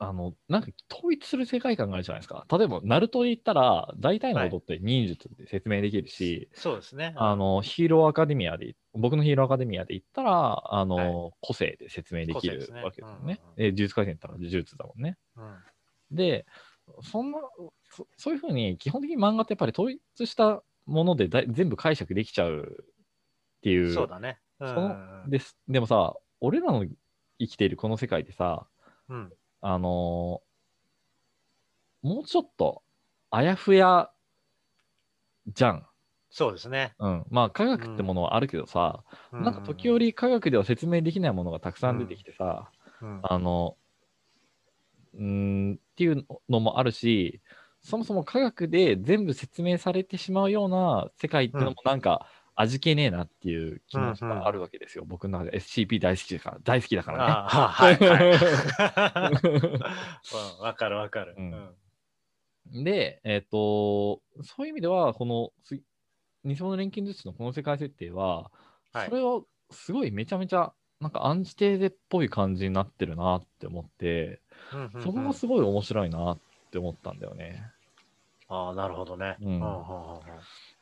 [0.09, 2.45] あの、なんか統一する世界観があるじゃないですか。
[2.51, 7.13] 例えば、ナルトで言ったら、大体のことって忍術で説明できるし、そうですね。
[7.17, 13.21] あの、ヒーローアカデミアで、僕のヒーローアカデミアで言ったら、あの、は個性で説明できるわけですよね。
[13.21, 15.17] うんうんうんえー呪術廻戦だったら呪術だもんね。
[15.35, 15.57] うん
[16.11, 16.45] で、
[17.01, 17.39] そんな、
[17.89, 22.85] そそういうふうに、基本的に漫画ってやっぱり統一したものでだい全部解釈できちゃうっ
[23.61, 23.93] ていう。
[23.93, 24.39] そうだね。
[24.59, 26.85] うんそのですでもさ、俺らの
[27.39, 28.67] 生きているこの世界でさ、
[29.09, 30.53] うんあのー
[32.03, 32.83] もうちょっと、
[33.31, 34.11] あやふや
[35.47, 35.87] じゃん。
[36.29, 36.95] そうですね。
[36.99, 37.25] うん。
[37.29, 39.03] まあ、科学ってものはあるけどさ、
[39.37, 42.71] なんか時折科学では説明できないものがたくさん出てきてさ、
[43.01, 43.77] うん、あの、
[45.13, 45.21] うー
[45.73, 47.41] ん、っていうのもあるし、
[47.81, 55.05] そもそも科学で全部説明されてしまうような世界っていうのもなんか味気ねえなっていう気持ちがあるわけですよ。
[55.07, 57.23] 僕の中で SCP 大好きだから、大好きだからね。
[60.61, 61.35] わかるわかる。
[61.37, 61.69] うん
[62.71, 65.75] で、えっ、と、そういう意味では、このす
[66.45, 68.51] 偽物錬金術師のこの世界設定は、
[68.93, 74.39] はいそれをすごいめちゃめちゃ、なんかアンチテーゼっぽい感じになってるなって思って、
[74.71, 76.39] うんうんうんそこがすごい面白いなっ
[76.71, 77.71] て思ったんだよね。
[78.47, 79.35] ああ、なるほどね。
[79.41, 79.67] うんうんうんうんう
[80.17, 80.19] ん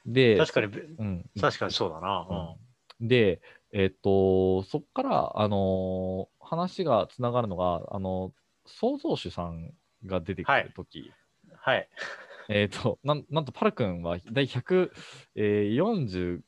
[0.05, 2.27] で、確かに、うん、確かにそうだな。
[2.29, 8.33] うんで、えっ、と、そこから、あのー話がつながるのが、あの
[8.65, 9.71] 創造主さん
[10.05, 11.09] が出てくるとき、
[11.55, 11.87] はい。
[12.49, 16.41] えっ、となん、なんとパル君は第145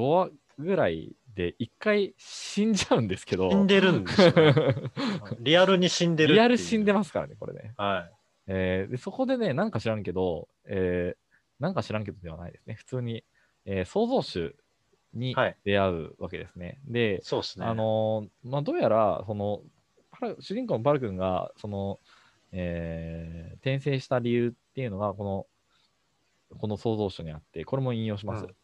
[0.00, 4.54] 話ぐらいで一回死んじゃうんですけど、死んでるんですよね。
[5.40, 6.32] リアルに死んでる。
[6.32, 7.74] リアル死んでますからね、これね。
[7.76, 8.08] は
[8.46, 11.21] えーでそこでね、なんか知らんけど、えー
[11.62, 12.74] なんか知らんけどではないですね。
[12.74, 13.24] 普通に、
[13.64, 14.54] えー創造主
[15.14, 16.80] にはい出会うわけですね。
[16.86, 17.66] で、そうですね。
[17.66, 19.62] あのーまあ、どうやら、その、
[20.40, 22.00] 主人公のバル君が、その、
[22.52, 25.24] えー転生した理由っていうのが、こ
[26.50, 28.44] の、この創造主にあって、これも引用します。
[28.44, 28.54] うん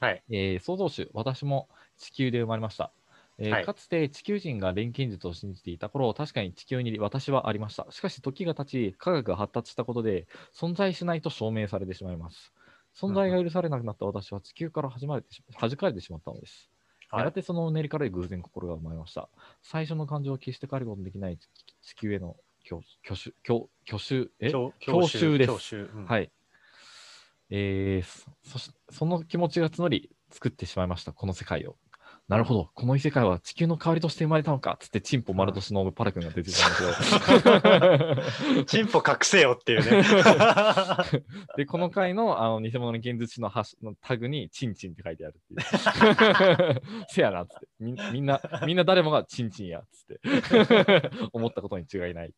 [0.00, 0.22] はい。
[0.30, 2.92] えー創造主、私も地球で生まれました。
[3.40, 7.86] えーはいかつて地球人が錬金術を信じていた頃、確かに地球に私はありました。
[7.90, 12.52] しかし時が経ち、科学が発達したことで、存在しないと証明されてしまいます。
[12.94, 16.70] 存在が許されなくなった私は地球から弾まれてし弾かれてしまったのです。
[17.08, 19.28] はいやがてそのうねりから偶然心が生まれました。
[19.62, 21.48] 最初の感情を決して変えることのできない地
[21.82, 24.50] 地球への挙挙手挙挙手え？
[24.80, 26.30] 教ですうんはい。
[27.50, 28.58] えーそ
[28.90, 31.76] その気持ちが募り作ってしまいました、この世界を。
[32.30, 37.48] なるほど、この異世界は地球の代わりとして生まれたのかつって、チンポ丸年のパラ君が出てきたんです
[38.56, 38.64] よ。
[38.70, 40.04] チンポ隠せよっていうね。
[41.58, 46.82] で、この回のあの偽物の現実師のハッシュのタグに、チンチンって書いてあるっていう。
[47.10, 47.96] せやなっつってみん。
[48.12, 51.10] みんな、みんな誰もがチンチンやっつって。
[51.32, 52.34] 思ったことに違いない。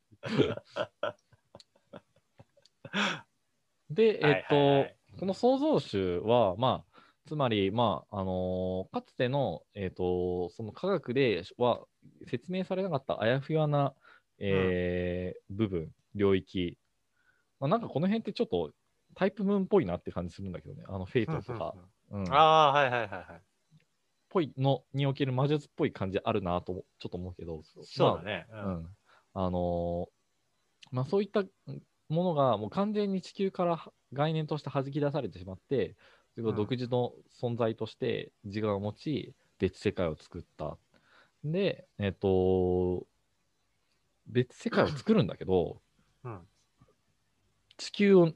[3.91, 6.92] で、えっと、はいはいはいこの創造主は、まあ、
[7.27, 11.81] つまり、まあ、あのーかつての、えっと、その科学では
[12.27, 13.95] 説明されなかったあやふやな、
[14.39, 16.79] えー部分、領域、
[17.61, 18.73] まあ、なんかこの辺ってちょっと
[19.15, 21.75] タイプムーンっぽいなって感じするんだけどね、あのフェイトとか、
[22.11, 23.25] うん、ああ、はいはいはいはい。
[24.33, 28.47] ぽいのにおける魔術っぽい感じあるなとちょっと思うけど、そうだね。
[28.51, 28.87] まあうん。
[29.35, 30.23] あのー
[30.91, 31.43] まあ、そういった
[32.09, 35.97] ものがもう完全に地球から概念として弾き出されてしまって、
[36.35, 40.77] それが独自の存在として自我を持ち、別世界を作った。
[41.45, 43.07] で、えっ、と、
[44.27, 45.81] 別世界を作るんだけど、
[46.25, 46.41] うん
[47.79, 48.33] 地球を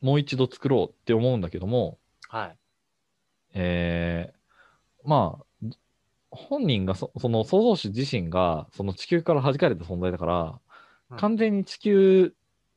[0.00, 2.56] もう一度作ろうって思うんだけども、はい。
[3.54, 5.76] えーまあ、
[6.30, 10.60] 本人がそその創造主自身がその地球から弾かれた存在だから、
[11.10, 12.34] うん完全に地球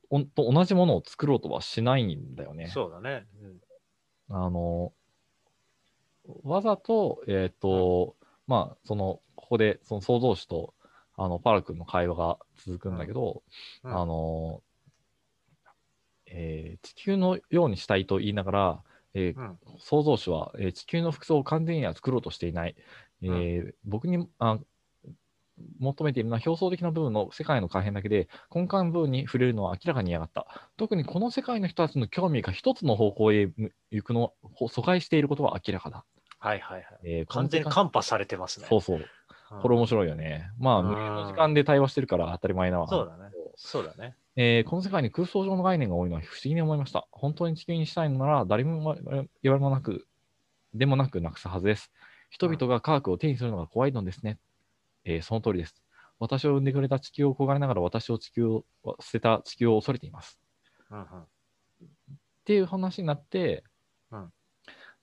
[0.10, 2.68] と同じものを作ろうとはしないんだよね。
[2.68, 3.26] そうだね。
[4.32, 4.94] うんあの
[6.44, 8.16] わざと、えっ、と、
[8.48, 10.74] まあ、その、ここでその創造主と
[11.16, 13.44] あのパラ君の会話が続くんだけど、
[13.84, 13.96] うん。
[13.96, 14.62] あの、
[16.28, 19.60] えー地球のようにしたいと言いながら、えーうん。
[19.80, 22.76] 創造主は、えー地球の服装を完全には作ろうとしていない。
[23.24, 24.60] えー僕にあ
[25.80, 30.70] 求めているのは表層的な部分の世界の改変だけで、根幹部分に触れるのは明らかに嫌がった。
[30.78, 33.50] 特にこの世界の人たちの興味が一つの方向へ
[33.92, 36.06] 行くのを阻害していることは明らかだ。
[36.40, 36.86] はいはいはい。
[37.04, 38.68] えー完全にカンパされてますね。
[38.70, 38.98] そうそう。
[38.98, 39.06] うん
[39.62, 40.50] これ面白いよね。
[40.58, 42.88] まあ、うん無料の時間で対話してるから当たり前なわ。
[42.88, 43.34] そうだね。
[43.58, 44.16] そうだね。
[44.38, 47.06] えーこの世界に空想上の概念が多いのは不思議に思いました。
[47.12, 48.96] 本当に地球にしたいのなら誰も
[49.44, 50.08] 言われもなく、
[50.74, 51.92] でもなくなくすはずです。
[52.30, 54.40] 人々が科学を手にするのが怖いのですね。
[55.06, 55.82] えーその通りです。
[56.20, 58.66] 私を産んでくれた地球を焦がれながら私を地球を
[59.00, 60.40] 捨てた地球を恐れています。
[60.92, 63.64] うんうんっていう話になって、
[64.12, 64.34] うん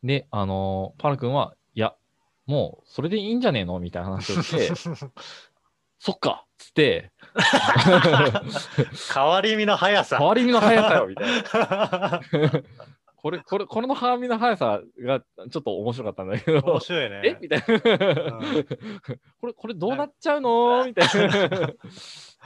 [0.02, 1.94] で、あのーパラ君は、いや、
[2.46, 4.72] もうそれでいいんじゃねえのみたいな話をして、
[5.98, 7.10] そっかっつって、
[9.12, 10.18] 変わり身の速さ。
[10.18, 12.20] 変わり身の速さよみたいな。
[13.20, 17.22] これ、これ、これの変わり身の速さがちょっと面白かったんだけど面、白いね。
[17.24, 17.38] え？
[17.40, 17.64] みたいな、
[19.40, 20.86] これ、これどうなっちゃうの？
[20.86, 21.12] みたいな。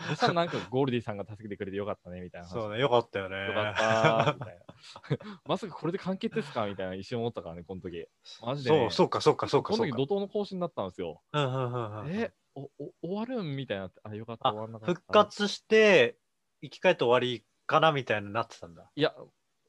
[0.08, 2.54] そしたらなんかゴールディさんが助けてくれてよかったねみたいな話。
[2.54, 3.36] そうね、よかったよね。
[3.48, 4.64] よかったみたいな。
[5.44, 6.66] まさかこれで完結ですか？
[6.66, 8.06] みたいな一瞬思ったからね、この時。
[8.42, 8.78] マジで、ね。
[8.78, 9.94] そう、そうか、そうか、そうか、こそうか。
[9.94, 11.20] の時怒涛の更新だったんですよ。
[11.34, 12.32] うんうんうんうんえ？
[12.54, 12.68] おお
[13.02, 13.56] 終わるん？
[13.56, 13.90] みたいな。
[14.04, 14.94] あ、よかった、あ終わんなかった。
[14.94, 16.16] 復活して、
[16.62, 17.92] 生き返って終わりかな？
[17.92, 18.90] みたいになってたんだ。
[18.96, 19.14] いや、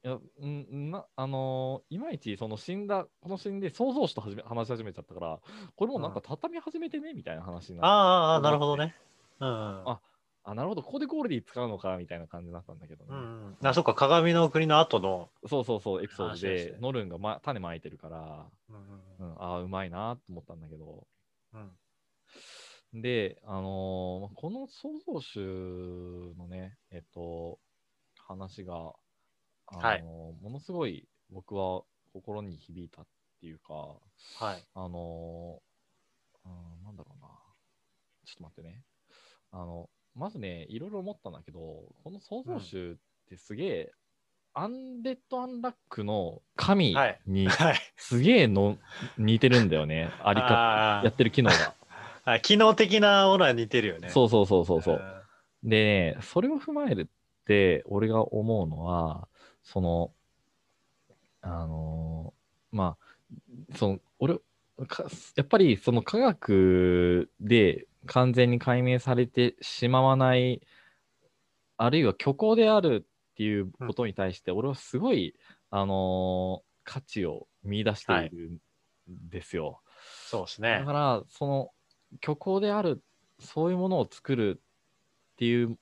[0.04, 5.40] いやんなあのーいまいちその死んだ、このシーンで創造主と始め話し始めちゃったから、
[5.76, 8.94] これもなんか畳み始めてねみたいな話になって、ああああ、なるほどね。
[9.40, 9.88] うんうん。
[9.88, 10.00] あ
[10.44, 13.10] あ、なるほど、ここでゴールディ使うのかみたいな感じになったんだけどね。
[13.12, 15.30] うんうん、あ、そっか、鏡の国の後の。
[15.48, 21.06] そうそうそう、エピソードでノルンが、ま、種まいてるから、うんうん、ああ、うまいなと思ったんだけど、
[21.54, 21.70] うん
[22.92, 27.58] で、あのーこの創造主のね、えっと、
[28.18, 28.92] 話が、
[29.68, 33.06] あのーはいものすごい僕は心に響いたっ
[33.40, 34.64] ていうか、はい。
[34.74, 37.28] あのーうん、なんだろうな。
[38.24, 38.82] ちょっと待ってね。
[39.50, 42.94] あの、まずね、いろいろ思ったんだけど、この創造主っ
[43.28, 43.92] てすげえ、
[44.52, 47.80] アンデッド・アンラックの神はいにはい。
[47.96, 48.78] すげえの
[49.18, 50.10] 似てるんだよね。
[50.22, 51.74] ありか、やってる機能が。
[52.24, 54.08] はい機能的なものは似てるよね。
[54.08, 54.96] そうそうそうそうそう。
[54.96, 59.28] んでね、それを踏まえるって俺が思うのは、
[59.64, 60.12] その、
[61.40, 64.38] あのーまあ、その、俺、
[64.88, 65.04] か
[65.36, 70.60] やっぱりその科学で完全に解明されてしまわない、
[71.76, 75.34] あるいは虚構であるっていうことに対して、俺はすごい、
[75.70, 78.58] あのー価値を見出しているん
[79.08, 79.80] ですよ。
[80.28, 80.92] そうですねだか。
[80.92, 81.70] ら、その
[82.22, 83.02] 虚構である、
[83.40, 85.78] そういうものを作るっていう、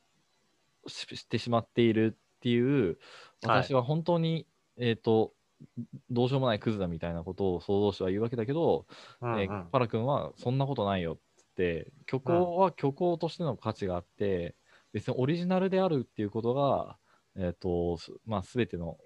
[0.86, 2.96] ししてしまっているっていう、はい
[3.42, 4.46] 私は本当に、
[4.78, 5.33] えっ、と、
[6.11, 8.87] どうしようもないクズだみたいなことを創造主は言うわけだけど、
[9.20, 9.40] うんうん。
[9.40, 11.18] えーパラ君はそんなことないよっ
[11.57, 14.57] て、虚構は虚構としての価値があって、
[14.92, 16.98] 別にオリジナルであるっていうことが、
[17.37, 18.98] えっ、と、すまあ、全ての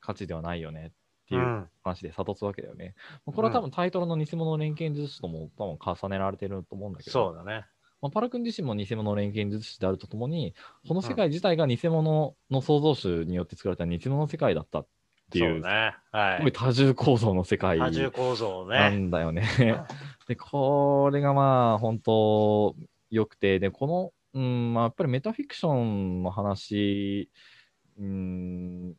[0.00, 0.90] 価値ではないよねっ
[1.28, 1.68] ていううん。
[1.82, 2.94] 話で諭すわけだよね。
[3.24, 7.66] まあこれは多分タイトルの偽物の連携術師とも多分重ねられてると思うんだけど、そうだね。
[8.02, 10.54] まあ、パラ君自身も偽物の連携術師であるとともに、
[10.88, 14.86] この世界自体が偽物の創造主によって作られた偽物の世界だったっ
[15.30, 15.94] ていう、ね。
[16.10, 16.52] はすごいい。
[16.52, 18.78] 多重構造の世界多重構造ね。
[18.78, 19.44] なんだよね。
[20.28, 22.74] で、これがまあ、本当
[23.10, 27.30] 良くて、で、この、うん、まあ、やっぱりメタフィクションの話、
[27.98, 28.94] うん、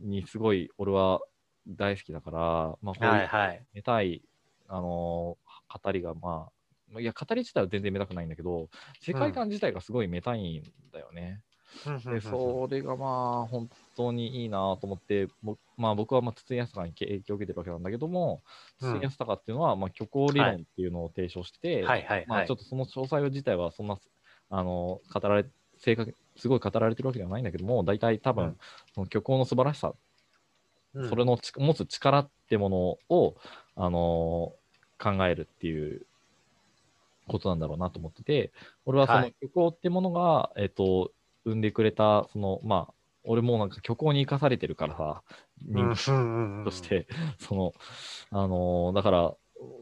[0.00, 1.20] にすごい俺は
[1.68, 2.38] 大好きだから、
[2.82, 3.66] まあ、こうはいいうはい。
[3.74, 4.22] メタい、
[4.68, 5.52] あのー
[5.84, 6.52] 語りがまあ、
[7.00, 8.68] いや、語り自体は全然メタくないんだけど、
[9.00, 11.42] 世界観自体がすごいメタいんだよね。
[12.08, 13.06] で、それがま
[13.44, 18.42] あ、本当にいいなと思って、ぼまあ、僕はまあ筒井康隆に影響を受けてるわけなんだけども、
[18.80, 18.90] うん。
[18.92, 22.02] 筒井康隆っていうのは、まあ、虚構理論っていうのを提唱してて、はい。
[22.04, 22.46] はいまあ、はい。
[22.46, 22.54] ちょ。
[22.54, 23.98] っとその詳細自体はそんな、
[24.50, 28.58] あの語られ、正確、すごい語られてるわけではないんだけども、大体多分、うん。
[28.94, 29.94] その虚構の素晴らしさ、
[30.94, 31.08] うん。
[31.08, 33.36] それのち持つ力ってものを、
[33.74, 34.54] あの
[34.98, 36.06] 考えるっていう
[37.28, 38.52] ことなんだろうなと思ってて、
[38.84, 39.34] 俺はそのはい。
[39.40, 41.12] 虚構ってものが、えっと、
[41.44, 45.22] 生んでくれた、その、まあ、俺もなんか虚構に生かされてるからさ、
[45.60, 45.96] 人間
[46.64, 47.06] として、
[47.40, 47.72] その、
[48.30, 49.36] あのーだから、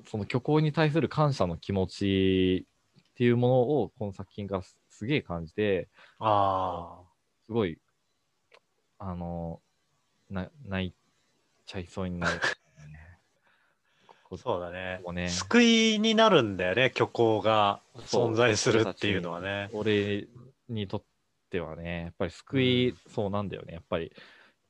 [0.07, 2.69] その虚構に対する感謝の気持ち
[3.13, 5.89] っていうものを、この作品からすすげえ感じて、
[6.21, 7.11] あ
[7.47, 7.79] すごい、
[8.99, 10.95] あのーな泣い
[11.67, 12.45] ちゃいそうになる、
[14.37, 19.69] そうだねね救いになるんだよね、虚構が存在するっていうのはね。
[19.73, 20.29] 俺
[20.69, 21.03] にとっ
[21.51, 23.75] てはね、やっぱり救い、そうなんだよね。
[23.75, 24.13] やっぱり、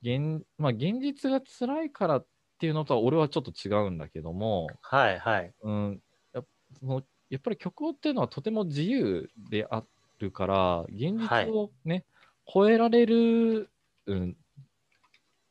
[0.02, 2.26] 現,、まあ、現実が辛いからっ
[2.58, 5.52] ていうのとは俺はちょっと違うんだけども、はいはい。
[5.62, 6.00] うん、
[6.32, 6.44] やっ
[6.78, 9.84] そのやっぱり虚構っていうのはとても自由であ
[10.18, 12.04] るから、現実をね、
[12.52, 13.70] 超えられる、
[14.06, 14.36] うん、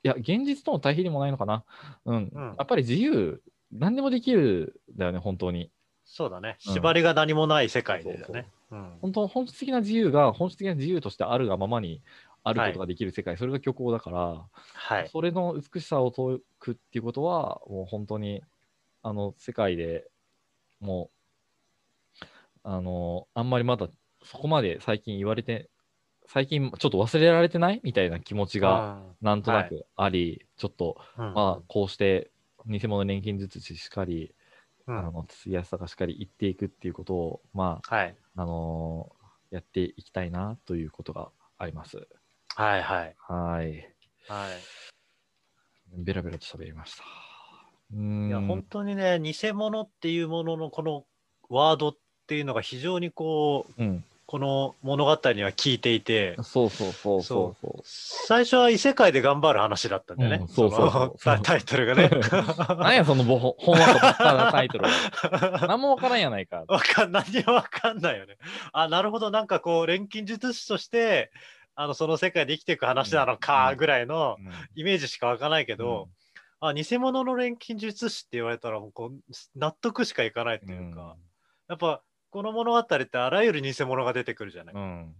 [0.04, 1.64] いや、現実との対比でもないのかな。
[2.06, 5.72] うん、うんやっぱり自由、何でもできるんだよね、本当に。
[6.04, 6.58] そうだね。
[6.68, 6.74] うん。
[6.74, 8.48] 縛りが何もない世界でね。
[8.72, 8.98] うん。
[9.02, 12.02] 本当、本質的な自由が本質的な自由としてあるがままに
[12.44, 15.08] あることができる世界、それが虚構だから、はい。
[15.10, 18.44] それの美しさを解くっていうことは、もう本当に、
[19.04, 20.10] あの、世界で
[20.80, 21.12] も
[22.22, 22.26] う、
[22.64, 23.88] あの、あんまりまだ
[24.24, 25.70] そこまで最近言われて、
[26.26, 27.82] 最近ちょっと忘れられてない？
[27.84, 32.30] みたいな気持ちがなんとなくあり、ちょっと、うん、まあ、こうして、
[32.66, 34.36] 偽物錬金術師しかり、
[34.88, 38.16] うんあの、筒井康隆しかり言っていくっていうことを、まはい。
[38.36, 39.20] あ、あのー
[39.52, 42.08] やっていきたいなということがあります。
[42.56, 43.16] はいはい。
[43.18, 43.96] はい。
[44.28, 44.50] はい。
[45.98, 47.04] ベラベラと喋りました。
[47.92, 51.06] いや、本当にね、偽物っていうもののこの
[51.50, 54.04] ワードっていうのが非常にこう、うん。
[54.30, 57.82] この物語には効いていて、そうそうそうそうそう。
[57.84, 60.38] 最初は異世界で頑張る話だったんだよね。
[60.42, 62.12] うんそうそうそうのタタイトルがね。
[62.78, 65.66] 何やそのぼほほんわかばっかなタイトルは。
[65.68, 66.64] 何もわからんやないか。
[66.68, 68.38] わかん、何もわかんないよね。
[68.72, 71.32] あ、なるほど、なんかこう、錬金術師として、
[71.74, 76.08] あの、その世界で生きていく話なのか、ぐらいのうんイメージしかわかんないけど、
[76.60, 79.20] あ、偽物の錬金術師って言われたら、もうこう、
[79.56, 81.16] 納得しかいかないっていうか、
[81.68, 84.76] やっぱ、この物語ってあらゆる偽物が出てくるじゃない。
[84.76, 85.16] うん。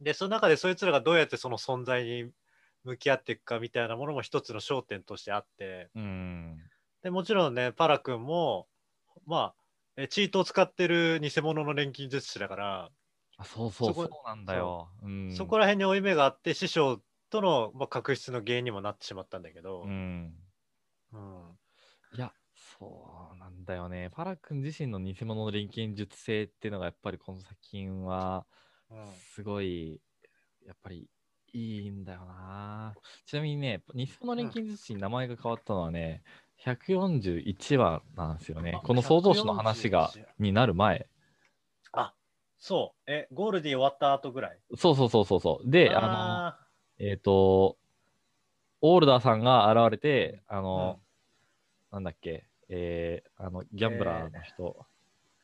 [0.00, 2.32] で、その中でそいつらがどうやってその存在に
[2.84, 6.58] 向き合っていくかみたいなものも一つの焦点としてあって、うん。
[7.02, 8.68] でもちろんね、パラ君も、
[9.26, 9.62] まあ、
[9.96, 12.90] えチートを使ってる偽物の錬金術師だから、
[13.36, 14.88] あそうそうそうなんだよ。
[15.02, 20.34] うんそこら辺に負い目があって、師匠との、まあ、確執の原因にもなってしまったんだけど、うん。
[21.12, 21.58] うん
[22.14, 23.11] いや、そう
[23.62, 24.10] なんだよね。
[24.12, 28.44] パラ君自身の偽物の錬金術性っていうのがやっぱりこの作品は
[28.90, 30.00] うんすごい、
[30.66, 31.08] やっぱり
[31.52, 32.94] いいんだよな。
[33.24, 36.22] ちなみにね、偽物錬金術師に名前が変わったのはね、
[36.64, 38.80] 141話なんですよね。
[38.82, 41.06] この創造主の話が141になる前。
[42.58, 43.10] そう。
[43.10, 44.58] え、ゴールディ終わった後ぐらい？
[44.76, 45.68] そうそうそうそうそう。
[45.68, 46.58] で、あの、あ
[46.96, 47.76] えっ、と、
[48.80, 51.00] オールダーさんが現れて、あーの
[51.90, 54.86] うん、なんだっけ、えー、あの、ギャンブラーの人、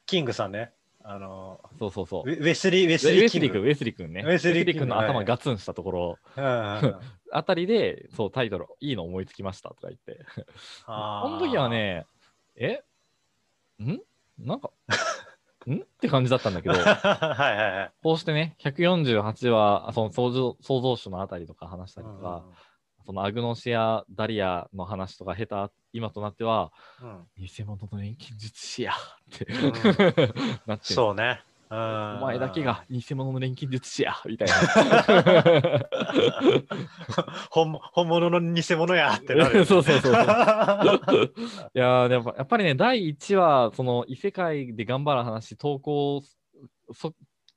[0.06, 0.72] キングさんね。
[1.04, 2.30] あのそうそうそう。
[2.30, 3.46] ウェスリー、ウェウスリーキング。
[3.46, 4.22] ェスリー君、ウェスリー君ね。
[4.26, 5.06] ウェスリー君君のはい。
[5.06, 6.18] 頭ガツンしたところ。
[6.36, 10.24] あたりで、そう、タイトル、いいの思いつきましたとか言って。
[10.86, 12.06] あこの時は、ね、
[12.56, 12.82] え？
[13.82, 14.00] ん？
[14.38, 14.70] なんか、
[15.68, 15.76] ん？
[15.76, 17.92] って感じだったんだけど、ー はいはいはい。
[18.02, 22.44] こうしてね、148話、その創造創造主のあたりとか話したりとか、
[23.08, 28.94] そのアグノシア・ダリアの話とか経た今となっては、うんうん偽物の錬金術師やっ
[29.38, 29.72] て、うん
[30.68, 31.40] なってるそうね。
[31.70, 31.78] おお
[32.20, 34.54] 前だけが偽物の錬金術師やみたいな。
[37.50, 39.64] 本物本物の偽物やってなるよね。
[39.64, 40.16] そうそうそうそうい
[41.78, 46.20] やーでもやっぱりね、第1話、その異世界で頑張る話、投稿
[46.92, 47.14] そ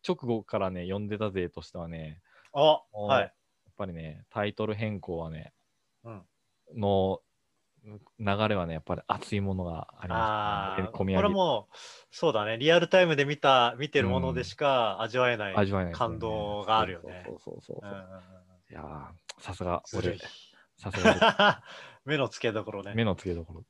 [0.08, 2.22] 直後からね、読んでた勢としてはね、
[2.54, 3.34] あ、おはい。
[3.82, 5.54] やっぱりね、タイトル変更はね、
[6.04, 6.22] うん。
[6.76, 7.20] の
[8.20, 11.16] 流れはね、やっぱり熱いものがありましたね。
[11.16, 11.76] これもう、
[12.12, 15.56] そうだね、リアルタイムで見た、見てるものでしか味わえない。
[15.56, 17.24] 味わえないですよね、感動があるよね。
[17.26, 17.88] そうそうそう
[18.70, 20.18] いやーさすが俺
[20.78, 21.64] さすが
[22.06, 22.92] 目の付けどころね。
[22.92, 23.64] 俺目の付けどころ。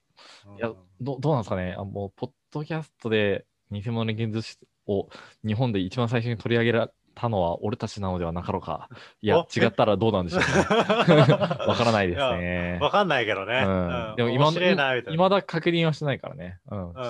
[0.46, 1.74] うんいや、どどうなんですかね。
[1.78, 5.10] あもう、ポッドキャストで偽物の現実を
[5.44, 8.90] 日本で一番最初に取り上げられたのは俺たちなのではなかろうか。
[9.22, 10.48] いやお、違ったらどうなんでしょうね。
[11.68, 12.80] わからないですね。
[12.82, 13.64] わかんないけどね。
[13.66, 15.18] うん、でも今い。
[15.18, 16.60] まだ確認はしてないからね。
[16.70, 16.90] うん。
[16.92, 17.08] うんうんう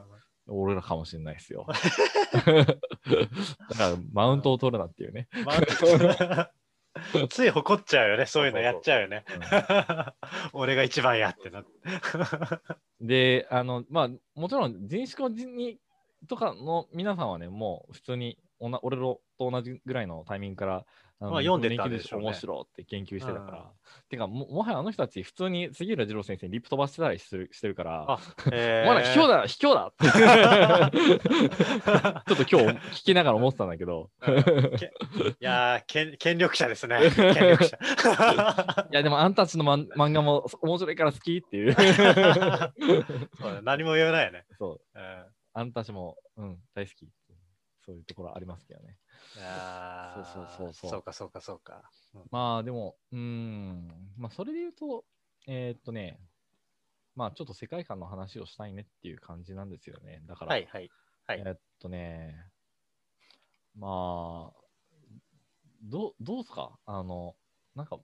[0.00, 0.14] ん
[0.46, 1.66] 俺らかもしれないですよ。
[2.36, 2.62] だか
[3.78, 5.26] ら、マウントを取るなっていうね。
[5.42, 6.50] まあ
[7.28, 9.24] つい誇っちゃうよね、そういうのやっちゃうよね。
[10.52, 11.70] 俺が一番やってなって。
[13.00, 15.78] で、あの、まあ、もちろん人種校に
[16.28, 20.86] とかの皆さんはね、もう普通におな俺と同じぐらいのタイミングから、
[21.20, 23.58] あのまあ読んでたんでしょうね面白って研究してたから。
[23.58, 23.64] うん
[24.08, 28.18] てかも、もはやあの人たち、普通に杉浦二郎先生にリップ飛ばしてたりしてるしてるから、あ、
[28.50, 30.06] えまだ卑怯だ、卑怯だって。
[32.34, 34.42] ちょっと今日聞きながら思ってたんだけど、うん
[34.76, 34.90] けい
[35.40, 36.98] やー権、権力者ですね。
[37.14, 37.76] 権力者。
[38.90, 41.74] いや、でもあんたたちのマン漫画も面白いから好きっていう。
[41.80, 41.86] そう
[43.42, 44.44] だ何も言えないよね。
[44.58, 45.24] そう、うん
[45.56, 47.08] あんたたちも、うん、大好き。
[47.84, 48.98] そういうところありますけどね。
[49.36, 51.90] あーそうそうそうそうそうか、そうか、そうか。
[52.14, 55.04] うんまあでも、うーん、まあそれで言うと、
[55.46, 56.20] えーっとね、
[57.16, 60.22] まあちょっと世界観の話をしたいねっていう感じなんですよね。
[60.26, 60.90] だから、はい、はい。
[61.26, 62.50] はいえーっとね、
[63.76, 64.64] まあ、
[65.82, 66.78] どう、どうすか？
[66.86, 67.36] あの、
[67.74, 67.98] なんか、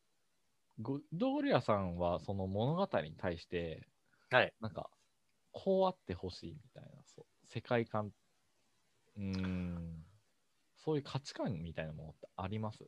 [0.80, 3.88] ゴドリアさんはその物語に対して、
[4.30, 4.54] はい。
[4.60, 4.90] なんか、
[5.52, 8.12] こうあってほしいみたいな、そう世界観、
[9.20, 10.04] うーん、
[10.84, 12.78] そういう価値観みたいなものってあります？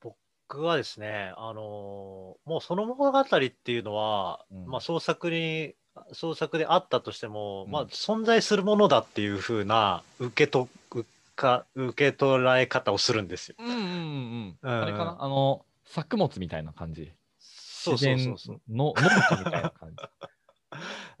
[0.00, 5.74] 僕はですね、あのーもうその物語っていうのは、うんまあ創作に、
[6.12, 11.04] 創作であったとしても、うんまあ存在するものだっていうふうな受けとう
[11.36, 13.54] か受け捉え方をするんですよ。
[13.58, 14.58] うんうんうんうん。
[14.60, 15.16] うんあれかな？
[15.20, 17.12] あの、作物みたいな感じ。
[17.38, 18.56] そうそうそうそう。
[18.58, 19.96] 自然の農家みたいな感じ。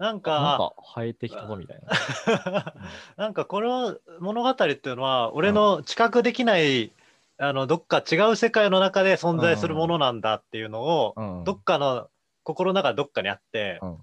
[0.00, 1.80] なんなんか、か生えてきたぞみたい
[2.26, 2.74] な。
[3.18, 6.90] なんかこの物語っていうのは、俺の知覚できない、
[7.36, 11.44] あのどっか違う世界の中で存在するものなんだっていうのを、うん。
[11.44, 12.08] どっかの
[12.44, 13.98] 心の中どっかにあって、うん。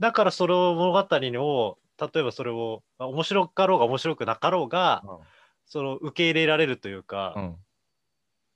[0.00, 5.04] だからその物語を例えばそれをまあ面白かろうが面白くなかろうが、
[5.66, 7.56] その受け入れられるというか、うん。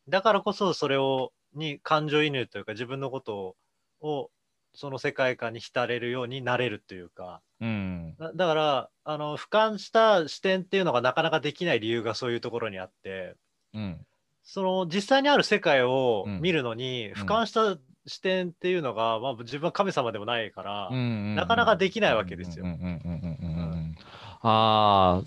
[0.09, 3.57] だからこそそれをに感情移入というか自分のことを
[4.01, 4.31] を
[4.75, 7.41] その世界観に浸れるようになれるというか。
[7.61, 8.15] うん。
[8.19, 13.37] だだからあの俯瞰した視点っていうのがなかなかできない理由がそういうところにあって。
[13.75, 14.07] うん。
[14.45, 16.41] その実際にある世界をうん。
[16.41, 22.65] 見るのに、俯瞰した視点っていうのが、まあ、自分は神様でもないから、うんなかなかできないわけですよ。
[22.65, 23.97] うんうんうんうんうんうん
[24.45, 25.23] あ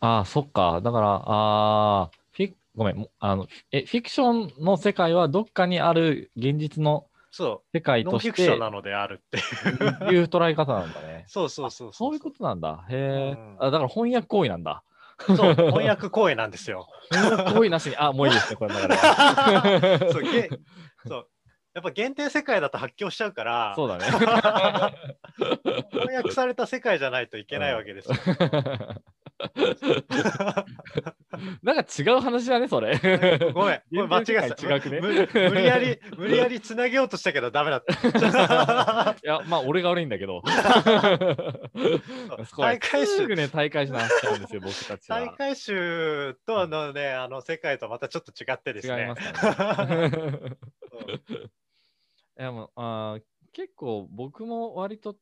[0.00, 0.80] あー、そっか。
[0.82, 2.96] だから、あーフィごめん。
[2.98, 11.24] もあのえ、フィクションの世界はどっかにある現実のそ世界うノンとしてフィクションなのであるっていういう捉え方なんだね。
[11.28, 12.86] そうそうそうそういうことなんだ。
[12.90, 13.70] へえ、うんあ。
[13.70, 14.82] だから翻訳行為なんだ。
[15.18, 18.72] とそう翻訳行為なんですよ翻訳行為なしに、あ、もういいですね、これ。
[20.12, 20.48] そうげ
[21.06, 21.26] そう
[21.74, 24.06] やっぱ限定世界だと発狂しちゃうからそうだね。
[25.92, 28.16] 翻訳された世界じゃないといけないわけですよ。
[31.62, 32.98] なんか違う話だね、それ。
[33.54, 34.76] ごめん、 これ間違えた。
[34.76, 37.92] 違くねむ無理やり、無理やりつなげようとしたけどダメだった。
[39.22, 40.42] いや、まあ、俺が悪いんだけど。
[42.56, 45.20] 大会集ね、大会しな話しちゃうんですよ、僕たちは。
[45.20, 49.02] 大会集とのね、あの世界とまたちょっと違ってですね。
[49.02, 49.32] 違いますね。
[52.38, 53.22] いやもうあー
[53.52, 55.16] 結構僕も割と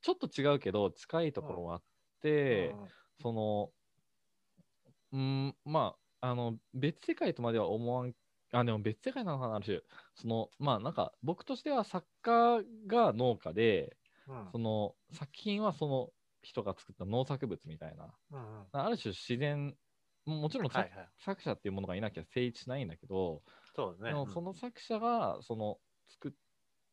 [0.00, 1.82] ちょっと違うけど近いところはあっ
[2.22, 2.88] て、うん
[3.20, 3.70] その
[5.12, 8.14] うんまああの別世界とまでは思わん
[8.52, 9.80] あでも別世界なのかなある種
[10.14, 13.96] そのまあなんか僕としては作家が農家で
[14.26, 14.48] うん。
[14.52, 16.10] その作品はその
[16.42, 18.14] 人が作った農作物みたいな。
[18.30, 18.66] うんうん。
[18.72, 19.74] ある種自然
[20.24, 21.08] ももちろん作,、はいはい。
[21.18, 23.42] 作者っていうものがいなきゃ成立しないんだけど、
[23.74, 24.10] そうね。
[24.10, 26.32] でもその作者がその作っ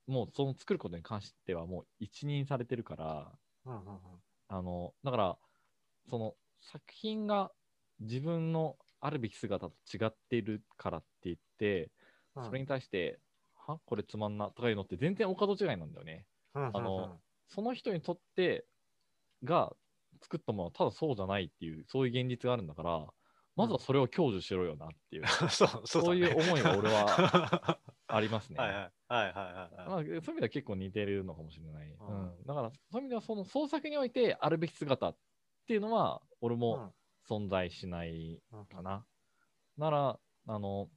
[0.08, 3.32] もうその作ることに関してはもう一任されてるから
[3.66, 4.00] うんうんうん。
[4.50, 5.38] あのだから
[6.10, 7.52] その作品が
[8.00, 11.92] 自分のあるべき姿と違っているからって言って
[12.36, 12.46] うん。
[12.46, 13.20] それに対して、
[13.56, 16.26] はこれつまんなとかいうのって全然お門違いなんだよね。
[16.56, 16.78] うんうんうん。
[16.78, 18.66] あのその人にとって
[19.44, 19.74] が
[20.22, 23.08] 作ったものはただそうじゃないっていうそういう現実があるんだから
[23.56, 28.60] まずはそれを享受しろよなっていう、 そうそうそういう思いが俺はは ありますね。
[28.60, 28.92] はいはい。
[29.08, 31.90] はいはいはいまあ、そういう意味では結構似てるのかもしれない。
[31.90, 32.26] ううん。
[32.28, 35.18] んだから、そういう意味ではその創作においてあるべき姿っ
[35.72, 36.92] ていうのは、俺も
[37.30, 39.06] 存在しないうんかな。
[39.78, 40.90] なら、あの、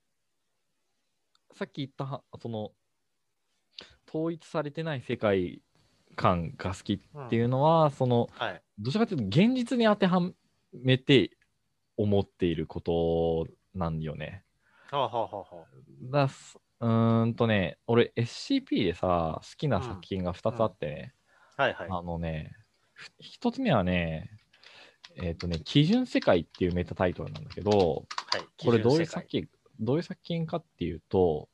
[1.52, 2.72] さっき言ったは、その、
[4.08, 5.62] 統一されてない世界
[6.16, 6.98] 観が好きっ
[7.30, 8.62] ていうのは、その、はい。
[8.80, 10.32] どちらかというと現実に当ては
[10.72, 11.30] めて
[11.96, 13.46] 思っていること
[13.78, 14.42] なんよね。
[14.90, 16.10] ほうほうほうほう。
[16.10, 21.14] だすうーんとね、俺 SCP でさ、好きな作品が2つあってね、
[21.56, 21.88] はいはい。
[21.88, 22.50] あのね、
[22.94, 24.30] ふ一つ目はね、
[25.16, 29.48] えっ、とね、基準世界っていうメタタイトルなんだけど、はい、これどういう作品、
[29.80, 31.48] どういう作品かっていうと、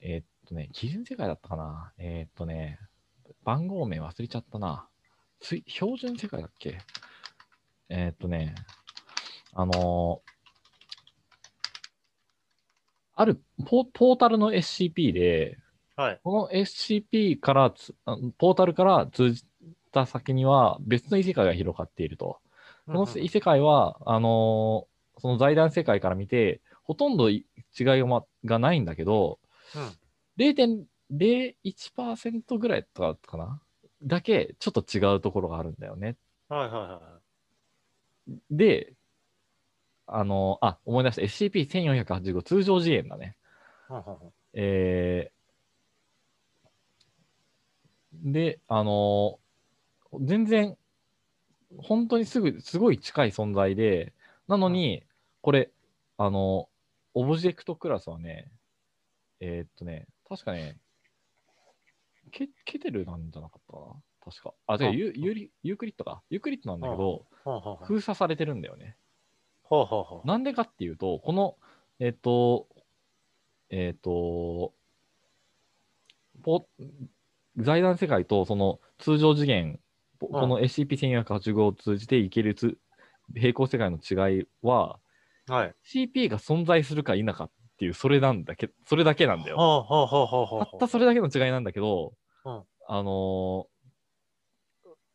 [0.00, 2.78] えっ、とね、基準世界だったかなえっ、とね、
[3.44, 4.86] 番号名忘れちゃったな。
[5.40, 6.78] 標準世界だっけ？
[7.88, 8.54] えっ、とね、
[9.52, 10.34] あのー
[13.16, 15.58] あるポポータルの SCP で、
[15.96, 16.20] はい。
[16.24, 17.72] この SCP から
[18.38, 19.44] ポータルから通じ
[19.92, 22.38] た先には別の異世界が広がっていると。
[22.86, 27.46] この異世界は、あのーその財団世界から見て、ほとんどい
[27.78, 29.38] 違いが,、ま、がないんだけど、
[29.74, 29.92] うん
[30.36, 33.62] 0.01%ぐらいとかかな？
[34.02, 36.16] だけ、ちょっと違うところがあるんだよね。
[36.48, 37.20] はいはいは
[38.50, 38.94] で、
[40.06, 41.22] あのーあ、思い出した。
[41.22, 43.36] SCP-1485 通常次元だね。
[43.90, 44.02] いはい。
[44.06, 45.34] うんうんえー
[48.12, 50.76] で、あのー全然、
[51.78, 54.12] 本当にすぐ、すごい近い存在で、
[54.48, 55.04] なのに、
[55.40, 55.70] これ、
[56.16, 56.68] あの
[57.14, 58.50] オブジェクトクラスはね、
[59.40, 60.78] えーっとね、確かね、
[62.30, 64.02] ケケテルなんじゃなかったかな？
[64.24, 64.54] 確か。
[64.66, 66.22] あ、違あう、ユユーリユークリッドか。
[66.30, 67.26] ユークリッドなんだけど、
[67.82, 68.96] 封鎖されてるんだよね。
[70.24, 71.56] なんでかっていうと、この、
[71.98, 72.68] えっ、と、
[73.70, 74.72] えっ、と、
[76.42, 76.66] ポ
[77.56, 79.80] 財団世界とその通常次元、
[80.28, 82.78] ここの SCP-1485 を通じていけるつ
[83.34, 85.00] 平行世界の違いは、
[85.46, 85.74] はい。
[85.82, 89.56] CP が存在するか否かっていう、それなんだけそれだけなんだよ。
[90.58, 92.14] たったそれだけの違いなんだけど、
[92.44, 92.64] うん。
[92.88, 93.74] あのー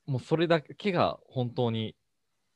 [0.05, 1.95] もうそれだけが本当に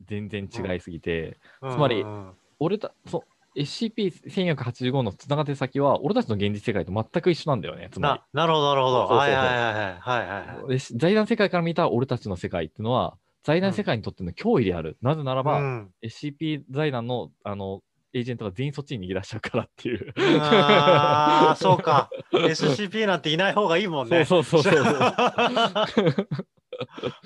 [0.05, 1.39] 全然違いすぎて、
[1.69, 2.09] つまりうん。
[2.09, 2.27] うん。
[2.29, 2.37] うん。
[2.59, 7.89] 俺た、そう、SCP-1485 のつながってる先は、俺たちの現実世界と全く一緒なんだよね。
[7.91, 9.07] つまななるほど、なるほど。
[9.07, 10.23] はいはいは
[10.63, 14.97] いはい財団世界から見た俺たちの世界っていうのは、財団世界にとっての脅威である。
[15.01, 17.81] なぜならば、うん、SCP 財団の、あの、
[18.13, 20.13] エージェントが全員そっちに逃げ出しちゃうからっていう。
[20.39, 22.09] ああ、そうか。
[22.31, 24.23] SCP なんていない方がいいもんね。
[24.25, 24.83] そうそうそうそう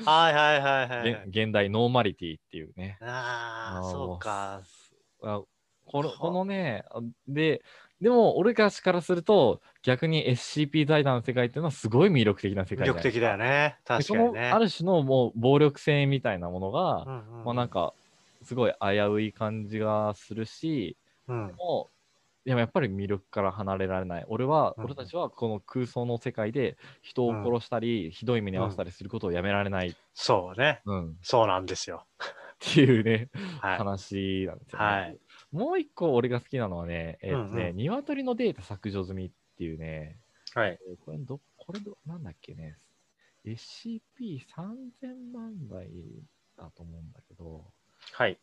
[0.05, 1.11] はいはいはいはい。
[1.11, 2.97] 現現代ノーマリティっていうね。
[3.01, 4.61] ああ、ーそうか。
[5.88, 7.61] あこのはこのね、あで、
[8.01, 13.77] でも俺たちからすると、逆に SCP 財団の世界っていうのはすごい魅力的な世界魅力的だよね。
[13.85, 14.51] 確かにね。
[14.51, 17.93] ある種のもう暴力性みたいなものが、うんうんまあなんか
[18.43, 20.95] すごい危うい感じがするし、
[21.27, 21.97] うんもう
[22.47, 24.25] でもやっぱり魅力から離れられない。
[24.29, 30.81] 俺は、うん俺たちはこの空想の世界で人を殺したり、ひどい目に遭わせたりすることをやめられない、そうね。
[30.85, 32.05] うん、っそうなんですよ。
[32.59, 33.29] ていうね、
[33.59, 33.77] はい。
[33.77, 34.85] 話なんですよね。
[34.85, 35.17] はい。
[35.58, 40.20] もう一個俺が好きなのはね、えっ、ー、とね、うんうん、鶏のデータ削除済みっていうね、
[40.53, 40.80] はい。
[40.89, 42.78] えー、これど、これど、なんだっけね、
[43.45, 45.89] SCP3000 万台
[46.58, 47.66] だと思うんだけど、
[48.14, 48.38] はい。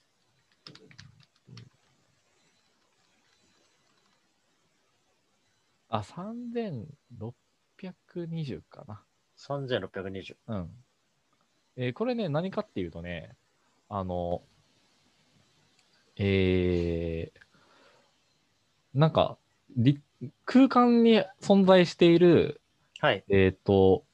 [5.89, 9.03] あ、3620かな。
[9.39, 10.37] 3620。
[10.49, 10.71] うん。
[11.77, 13.37] えー、これね、何かっていうとね、
[13.89, 14.43] あの、
[16.17, 17.45] えー
[18.95, 19.37] なんか、
[19.77, 20.01] り
[20.47, 22.61] 空間に存在している、
[23.01, 23.25] はい。
[23.29, 24.05] えっ、と、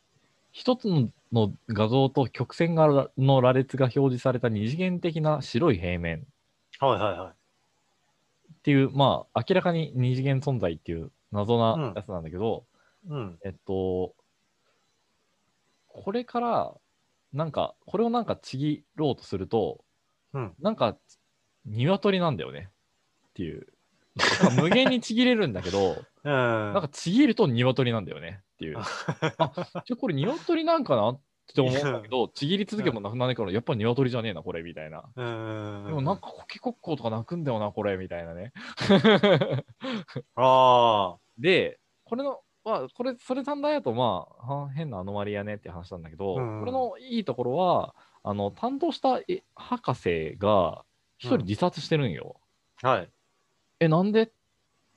[0.52, 6.26] 一つのの画像と曲線がの羅列が表示された二次元的な白い平面
[6.80, 7.30] はいはいはい。
[8.52, 12.64] っていう、まあ、明らかに二次元存在っていう謎うなんやつなんだけど、
[13.08, 13.38] うん。
[13.44, 14.14] えっと、
[15.86, 16.74] これから、
[17.32, 19.84] なんか、これをなんかちぎろうとすると、
[20.32, 20.54] うん。
[20.60, 20.96] なんか、
[21.66, 22.68] 鶏なんだよね
[23.28, 23.66] っていう。
[24.60, 26.30] 無限にちぎれるんだけど、うん。
[26.32, 28.78] なんかちぎると鶏なんだよねっていう。
[29.38, 29.52] あ、
[29.84, 31.20] じゃあこれ鶏なんかなっ
[31.54, 35.04] て思うんだけど、ちぎり続けもなくならないから、やっぱ鶏じゃねえな、これ、みたいな。
[35.14, 35.84] うん。
[35.86, 38.52] でもなんかコケコッコーとか鳴くんだよな、これ、みたいなね。
[40.36, 50.84] あで、これの、まあ、これ、それ単体だと、まあ、は変なアノマリやねって話なんだけど、うんこれのいいところは、あの、担当したえ博士が
[51.20, 52.40] 一人自殺してるんよ。
[52.82, 52.88] あ。
[52.88, 53.10] はい。
[53.78, 54.30] え、なんでっ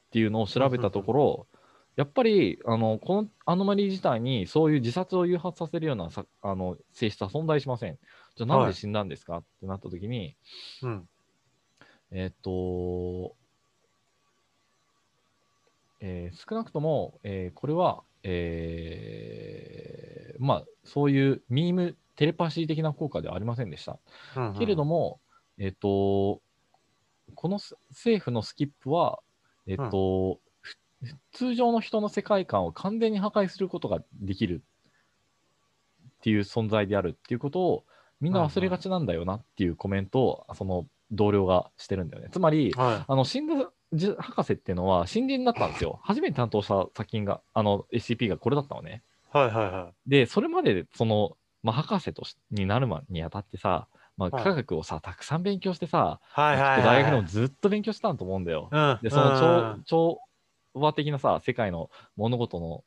[0.10, 1.48] ていうのを調べたところ、
[1.96, 8.00] やっぱり、あの、このアノマリ自体にそういう自殺を誘発させるようなさあの性質は存在しません。
[8.36, 10.36] じゃあなんで死んだんですか、ってなった時に、
[10.82, 11.08] うん。
[12.12, 13.36] えーっと、
[16.00, 24.00] えー少なくとも、えーこれは、えーまあ、そういうミーム、テレパシー的な効果ではありませんでした。
[24.36, 25.20] うんけれども、
[25.58, 26.42] えっ、と、
[27.36, 29.20] このス政府のスキップは、
[29.68, 30.78] えっ、と、ふ
[31.32, 34.64] 通常の人の世界観を完全に破壊することができる
[36.20, 37.84] っていう存在であるっていうことを
[38.22, 42.30] みんな忘れがちなんだよなっていうコメントを、その同僚がしてるんだよね。
[42.32, 46.00] つまり、はあの死んだじ博士っていうのは新人だったんですよ。
[46.04, 49.04] 初めて担当した作品が、あの SCP がこれだったのね。
[49.34, 49.38] い。
[49.38, 53.88] はいはいはで、それまで、その、まあ、博士としになるまにあたってさ、
[54.18, 56.40] まあ、はい科学をさ、たくさん勉強してさ、い。
[56.40, 56.84] はいはいはい。
[56.84, 58.70] 大学でもずっと勉強してたと思うんだよ。
[58.72, 59.00] うん。
[59.02, 60.20] で、その調調
[60.74, 62.84] 和的なさ、世界の物事の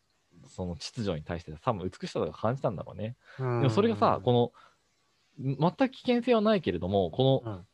[0.48, 3.16] その秩序に対して多分美しさとか感じたんだろうね。
[3.38, 4.52] うん、でもそれがさ、この、
[5.38, 7.64] 全く危険性はないけれども、この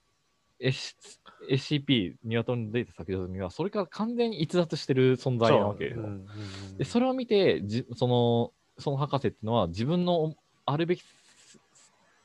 [0.60, 5.90] SCP、ニワトリのデータ先ほどには、それから完全に逸脱してる存在なわけよ。
[5.96, 10.34] うんうんうんでそれを見てじそのその博士っていうのは自分の
[10.64, 11.60] あるべきす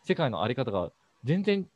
[0.05, 0.91] 世界のあり方が
[1.23, 1.67] 全然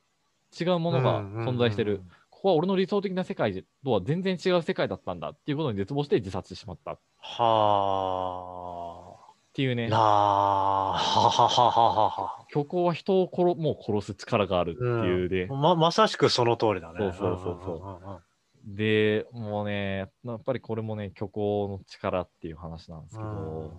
[0.60, 2.02] 違うものが存在してる、。
[2.30, 9.34] ここは俺の理想的な世界とは全然違う世界だったんだっていうことに絶望して自殺してしまったっはあ。
[9.54, 10.02] ていうねなあ。
[10.02, 12.46] はははははは。
[12.52, 17.00] 虚構は人を殺もう殺す力があるっていうで、ままさしくその通りだね。
[17.00, 23.72] そうそうそうそうんんんんでもうねやっぱりこれもね虚構の力っていう話なんですけうんど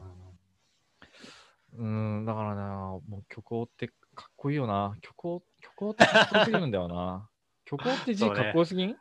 [1.78, 2.64] うんだからな
[3.08, 7.28] もう虚構ってかっこいいよな虚構虚構ってかっこよすぎるんだよな。
[7.68, 8.96] 虚構って字かっこよすぎん、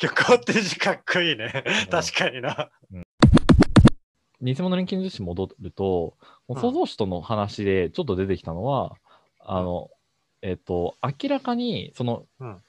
[0.00, 1.64] 虚構って字かっこいいね。
[1.90, 2.70] 確かにな。
[4.42, 6.16] 偽物錬金術師戻ると、
[6.48, 8.96] うん創造主との話でちょっと出てきたのは、
[9.40, 9.90] あの、
[10.42, 12.62] えっと、明らかに、その、うん。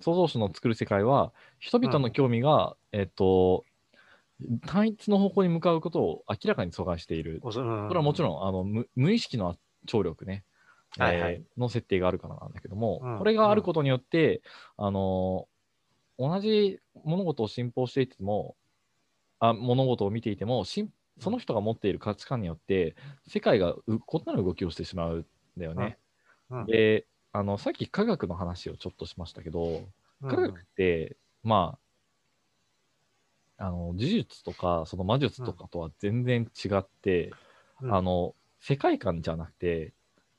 [0.00, 3.64] 創造主の作る世界は、人々の興味が、えっと、
[4.66, 7.40] 単一の方向に向かうことを明らかに阻害している。
[7.42, 9.56] そそれはもちろん、あの無無意識の
[9.86, 10.44] 聴力ね、
[10.98, 11.34] はいはい。
[11.34, 14.42] えーの設定があるからなんだけども、うんこれがあることによって、
[14.76, 15.48] あの
[16.18, 18.56] 同じ物事を信奉していても
[19.38, 25.26] あ物事を見ていてもしんその人が持っている価値観によって世界がう異なる動きをしてしまうん
[25.58, 25.98] だよね。
[26.50, 26.60] うん。
[26.60, 26.66] うん。
[26.66, 29.62] であのさっき科学の話をちょっとしましたけど
[30.22, 30.30] うん。
[30.30, 31.78] 科学って、ま
[33.58, 37.32] ああの呪術とかその魔術とかとは全然違って、
[37.80, 37.94] うん。
[37.94, 39.94] あの世界観じゃなくて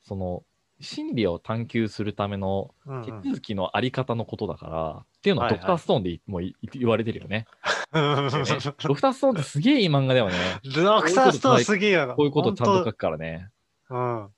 [0.08, 0.42] その
[0.80, 7.46] 真理を探求するためのうん手続きのあり方のことだから、っていうのはドクターストーンでいもうい言われてるよね。
[7.92, 10.34] ドクターストーンってすげえいい漫画だよね。
[10.64, 12.14] ドクターストーンすげえよな。
[12.14, 12.92] こういうことちゃんと書く。
[12.94, 13.50] くからね。
[13.90, 14.30] うん。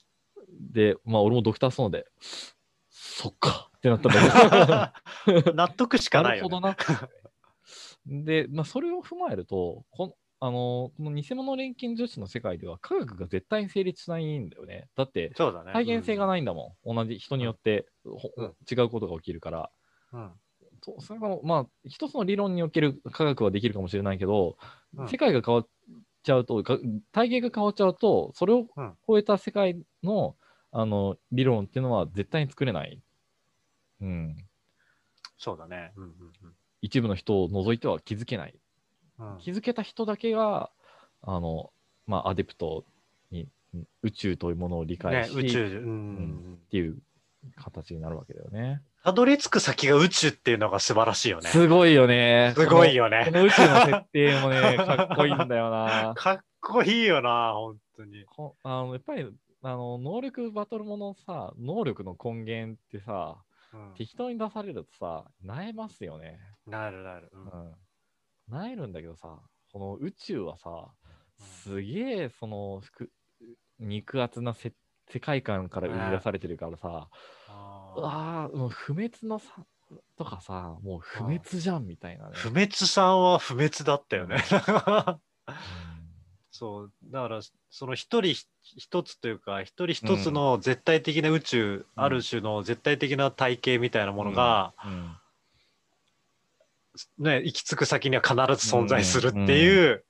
[0.72, 2.06] で、まあ俺もドクターストーンで、
[2.90, 4.92] そっかってなったんだ
[5.26, 5.54] けど。
[5.54, 6.76] 納得しかないよ、なるほね。
[8.06, 8.24] どな。
[8.24, 14.88] で、まあ、それを踏まえると、このあのこの偽物錬金術師の世界では科学が絶対に成立しないんだよね。
[14.96, 15.72] だって、そうだね。
[15.74, 16.94] 再現性がないんだもん。
[16.94, 19.70] 同じ人によって、ほうん違うことが起きるから。
[20.12, 20.32] うん。
[20.82, 24.56] そうそれがまあ、一つの理論における科学はできるかもしれないけど、
[24.96, 25.68] うん世界が変わっ
[26.22, 26.78] ちゃうと、が
[27.12, 30.36] 体系が変わっちゃうと、それをうん超えた世界の,、
[30.72, 33.02] あの理論っていうのは絶対に作れない。
[34.00, 34.36] うん。
[35.36, 35.92] そうだね。
[35.96, 36.10] うんうん
[36.82, 38.58] 一部の人を除いては気づけない。
[39.20, 40.70] うん気づけた人だけが、
[41.22, 41.70] あの、
[42.06, 42.84] まあ、アデプト
[43.30, 46.68] にうん宇宙というものを理解し、、ね宇宙、ううんんっ。
[46.70, 46.98] ていう
[47.56, 48.82] 形になるわけだよね。
[49.02, 51.48] たどり着く先が宇宙っていうのが素晴らしいよね。
[51.48, 52.52] すごいよね。
[52.54, 53.30] すごいよこね。
[53.30, 56.12] の宇宙の設定もね、かっこいいんだよな。
[56.18, 58.24] かっこいいよな、本当に。
[58.26, 59.26] ほあのやっぱり
[59.62, 63.36] あの能力バトルものさ、能力の根源ってさ、
[63.72, 66.38] うん適当に出されるとさ、なえますよね。
[66.66, 67.30] なるなる。
[67.32, 67.72] ううん
[68.50, 68.58] ん。
[68.58, 69.38] なえるんだけどさ、
[69.72, 70.88] この宇宙はさ、
[71.38, 72.82] すげえその
[73.78, 74.72] 肉厚なせ
[75.08, 77.08] 世界観から生み出されてるからさ、
[77.48, 79.64] ああ、もう不滅のさ
[80.16, 82.36] とかさ、もう不滅じゃんみたいなねー。
[82.36, 84.36] 不滅さんは不滅だったよね。
[85.46, 86.10] うん
[86.52, 86.92] そう。
[87.04, 87.40] だから、
[87.70, 95.16] その一人一つというか、一人一つの絶対的な宇宙、うんある種の絶対的な体系みたいなものが、うん
[97.18, 100.04] ね、行き着く先には必ず存在するっていう、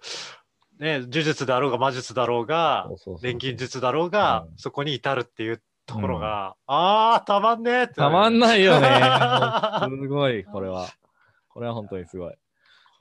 [0.78, 2.88] ね、呪術だろうが魔術だろうが
[3.20, 8.88] 錬金術だろうが、うんそこに至るっていうところが、ああ、たまんねえたまんないよね。
[8.88, 10.88] こ すごい、これは。
[11.48, 12.34] これは本当にすごい。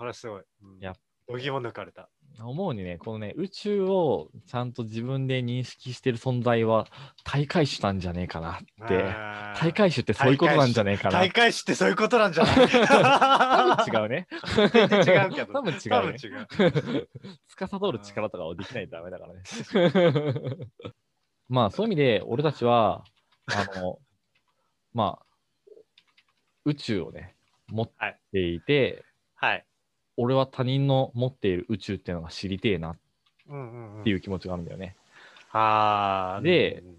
[0.02, 0.44] れすごい。
[0.64, 0.94] うんいや
[1.28, 2.10] 度肝抜かれた。
[2.42, 6.88] 思うにね、このね、宇宙をちゃんと自分で認識してる存在は
[7.26, 9.04] 大海主なんじゃねえかなって。
[9.60, 11.20] 大海主ってそういうことなんじゃねえかな。
[11.20, 12.68] 大会師ってそういうことなんじゃない？
[12.70, 14.28] 多分違うね。
[14.58, 15.54] 違うけど。
[15.54, 16.28] 多分違うね多分違
[17.00, 17.10] う。
[17.48, 20.56] 司る力とかはできないとダメだからね。
[21.50, 23.04] まあそういう意味で俺たちは、
[23.48, 24.00] あの、
[24.94, 25.26] まあ、
[26.66, 27.36] 宇宙をね、
[27.68, 27.92] 持っ
[28.32, 29.04] ていて、
[29.36, 29.66] はい。
[30.22, 32.98] 俺は他人の持っている宇宙っていうのが知りてえなっ
[33.48, 34.96] うんうんうんていう気持ちがあるんだよね。
[35.52, 36.42] ああ。
[36.42, 36.96] でうん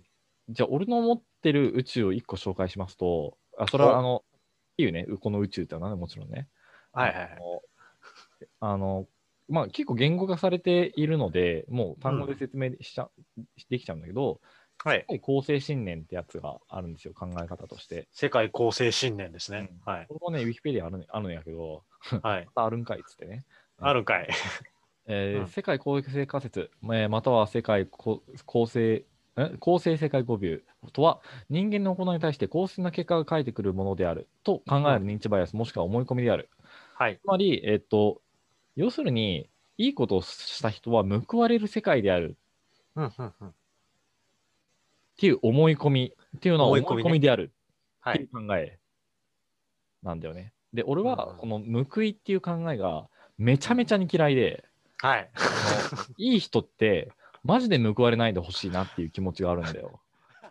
[0.50, 4.24] じゃあ俺の持ってる宇宙を1個紹介しますと、あそれはおあの、
[4.78, 6.48] いいよね、この宇宙ってのはね、もちろんね。
[6.92, 7.30] はいはいはい。
[8.58, 9.06] あのあの、
[9.48, 13.08] まあ結構言語化されているので、もう単語で説明しちゃ、
[13.68, 14.40] できちゃうんだけど、
[14.84, 15.04] はい世。
[15.06, 18.08] 界構成信念ってやつがあるんですよ、考え方として。
[18.12, 19.70] 世界構成信念ですね。
[19.84, 20.06] はい。
[20.08, 21.84] これもね、ウィキペディアある,、あるんやけど、
[22.22, 22.46] はい。
[22.46, 23.44] またあるんかいっつってね。
[23.78, 24.28] あるんかい。
[25.06, 29.04] えーうん世界構成仮説、えーまたは世界こ構成、
[29.36, 29.56] え？
[29.58, 36.48] 構成世界語ビューとは、人間の行いに対して公正な結果が返ってくるものであると考える認知バイアス、もしくは思い込みである。
[36.94, 37.18] はい。
[37.22, 38.22] つまり、えっと、
[38.76, 42.36] 要するに、いいことをした人は報われる世界である
[42.96, 43.54] うんうんうん。
[45.20, 47.52] っていう思い込みっていうのは思い込みである
[48.00, 48.14] はい。
[48.14, 48.78] っていう考え
[50.02, 50.54] なんだよね。
[50.72, 53.06] で、俺はうんこの報いっていう考えが
[53.36, 54.64] めちゃめちゃに嫌いで、
[54.96, 55.30] はい。
[56.16, 57.12] いい人って
[57.44, 60.00] マジで報われないでほしいなっていう気持ちがあるんだよ。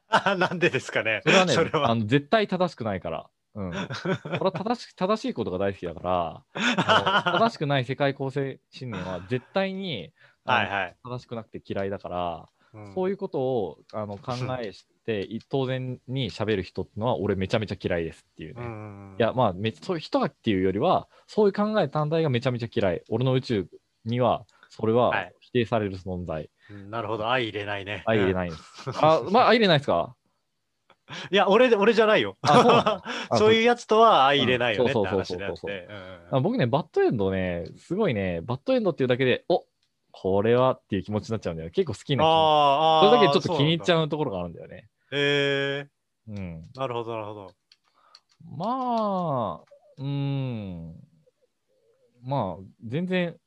[0.08, 1.22] あ なんでですかね。
[1.24, 3.28] それはね、はあの絶対正しくないから。
[3.56, 10.14] うん、俺は正し正しいことが大好きだから、 正しくない世界構成信念は絶対に
[10.46, 10.96] はいはい。
[11.04, 18.62] 正しくなくて嫌いだから、うんそういうことをあの考えして、い当然に喋る人ってのは俺めちゃめちゃ嫌いですっていうね。
[18.62, 23.04] うんいや、まあめ、そういう人がっていうよりは、そういう考え単体がめちゃめちゃ嫌い。
[23.10, 23.68] 俺の宇宙
[24.06, 26.50] には、それははい否定される存在。
[26.70, 27.24] うんなるほど。
[27.24, 28.04] 相入れないね。
[28.06, 28.34] 相入れい。
[28.36, 28.62] ないです。
[29.02, 30.16] あ、まあ、相入れないですか？
[31.32, 32.38] いや、俺で、俺じゃないよ。
[32.44, 33.02] あ
[33.36, 35.88] そういうやつとは相入れないよねってうんそうそ話であっうそうそうて。
[36.30, 39.66] あ僕ね、バッドエンドね、すごいね、バッドエンドっていうだけで、お
[40.12, 41.72] これはっていう気持ちになっちゃうんだよね。
[41.72, 42.28] 結構好きな気。
[43.08, 43.96] それだけちょっと気に入っちう。
[43.96, 44.90] ゃうところがあるんだよね。
[45.12, 45.90] へえ
[46.28, 46.70] うん。
[46.76, 47.52] なるほど、なるほど。
[48.58, 49.64] まあ、
[49.98, 50.96] うーん。
[52.22, 53.38] まあ、全然、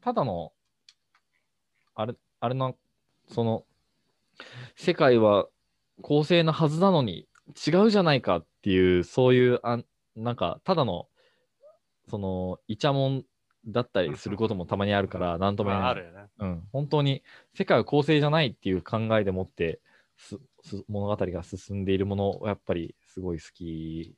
[0.00, 0.52] ただの、
[1.94, 2.74] あれ、あれな、
[3.28, 3.64] その、
[4.76, 5.46] 世界は
[6.02, 7.28] 公正なはずなのに
[7.66, 9.84] 違うじゃないかっていう、そういう、あん
[10.16, 11.08] なんか、ただの、
[12.08, 13.24] その、イチャモン
[13.66, 15.82] だったりすることもたまにあるから、なんとも言えない。
[15.82, 16.26] まあ、あるよね。
[16.38, 17.22] うん、本当に
[17.54, 19.80] 世界は公正じゃないっていう考えでもって
[20.16, 24.14] すす物語が進んでいるものをやっぱりすごい好き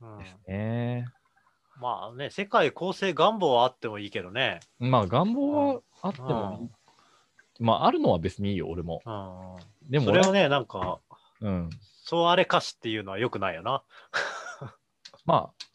[0.00, 1.06] うんですね。
[1.80, 4.60] まあね、世界構成願望はあってもいいけどね。
[4.78, 6.70] まあ願望はあってもいい、
[7.60, 9.00] まああるのは別にいいよ俺も。
[9.04, 9.10] う
[9.86, 9.90] ん。
[9.90, 11.00] でも俺それをね、なんか、
[11.40, 11.70] うん、
[12.02, 13.82] そうあれかしっていうのはよくないよな。
[15.24, 15.66] まあ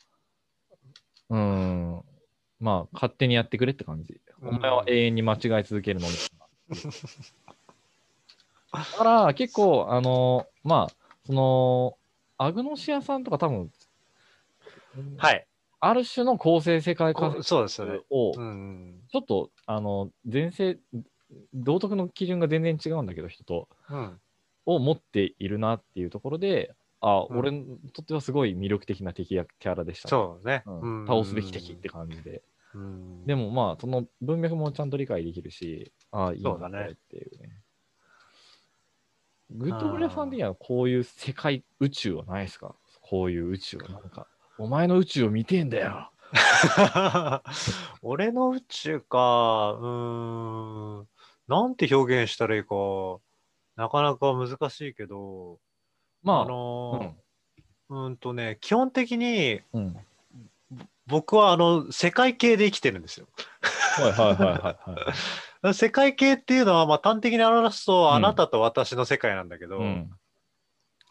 [1.29, 2.03] うん
[2.59, 4.19] まあ勝手にやってくれって感じ。
[4.41, 6.13] お前は永遠に間違い続けるのに。
[8.71, 10.95] だから結構あのまあ
[11.25, 11.97] その
[12.37, 13.71] アグノシアさんとか多分
[15.17, 15.47] はい。
[15.79, 17.99] ある種の構成世界こ観そうですよね。
[18.09, 19.01] を、うん。
[19.11, 20.79] ちょっと、あの、前世、
[21.53, 24.19] 道徳の基準が全然違うんだけど、人と、うん。
[24.65, 26.73] を持っているなっていうところで、
[27.07, 27.37] あ、うん。
[27.37, 30.63] 俺にとってはすごい魅力的な敵やキャラでした、そうね。
[30.65, 31.01] うん。
[31.01, 31.07] うん。
[31.07, 32.41] 倒すべき敵って感じで。
[32.73, 36.79] うん、でもまあ、その文脈もちゃんと理解できるし、ああ、いいんそうだね。
[36.79, 37.61] これっていうね。
[39.51, 42.75] グッドブレさん的にはこういう世界宇宙はないですか？
[43.01, 44.27] こういう宇宙はなんか、
[44.57, 46.11] お前の宇宙を見てんだよ。
[48.01, 51.07] 俺の宇宙か、うーん、
[51.47, 52.75] なんて表現したらいいか、
[53.75, 55.59] なかなか難しいけど、
[56.25, 59.81] まあ、あのーうん、とね、基本的にうん。
[59.81, 59.97] うん。
[61.07, 63.27] 僕はあの世界系で生きてるんですよ。
[63.61, 65.73] はいはいはいはいはい。
[65.75, 69.85] 世界系っていうのは、まあ、端的に表すと、うんあなたと私の世界なんだけど、うん。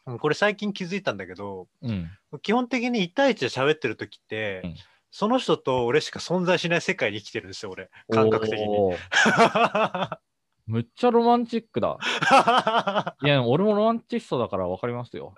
[0.06, 2.10] うんこれ最近気づいたんだけど、うん。
[2.42, 4.76] 基本的に1対1で喋ってる時って、うん
[5.16, 7.88] その人と俺しか存在しない世界に生きてるんですよ、俺。
[8.10, 8.66] 感覚的に。
[10.66, 11.98] むっちゃロマンチックだ。
[13.22, 15.34] いや、俺もロマンチストだから分かりますよ。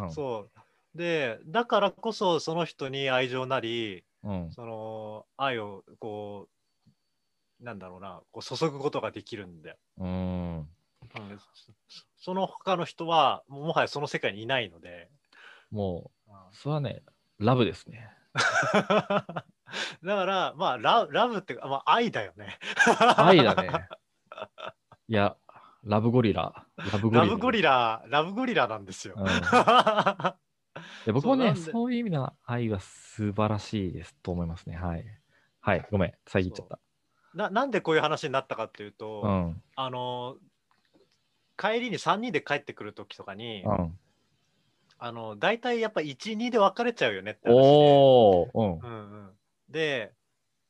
[0.00, 0.98] うん、そう。
[0.98, 4.52] で、だからこそその人に愛情なり、うん。
[4.52, 6.48] その愛をこ
[7.60, 9.76] う、なんだろうな、こう注ぐことができるんだよ。
[9.98, 10.58] うーん。
[10.58, 10.68] うん
[11.38, 11.72] そ
[12.16, 15.08] その他の人はもはやその世界にいないので。
[15.70, 17.02] もうそれはね、
[17.38, 18.10] ラブですね。
[18.74, 19.44] だか
[20.02, 22.58] ら、まあラ、ラブってまあ、愛だよね。
[23.16, 23.70] 愛だね。
[25.08, 25.36] いや、
[25.84, 26.66] ラブゴリラ。
[26.76, 27.24] ラブゴリラ。
[27.24, 29.14] ラブゴリラ、ラブゴリラなんですよ。
[29.16, 29.26] うん
[31.06, 34.76] いや僕もねそそういう意味の愛は素晴らしいですと思いますね。
[34.76, 35.04] はい。
[35.60, 36.78] はい、ごめん、遮っちゃった。
[37.34, 39.62] ななんでこういう話になったかっていうと、うん。
[39.76, 40.36] あの
[41.56, 43.98] 帰りに3人で帰ってくる時とかに、うん。
[44.98, 47.60] あの大体やっぱ12で別れちゃうよねって話で。
[47.60, 48.78] おー、うん。
[48.78, 49.30] うんうん、
[49.68, 50.12] で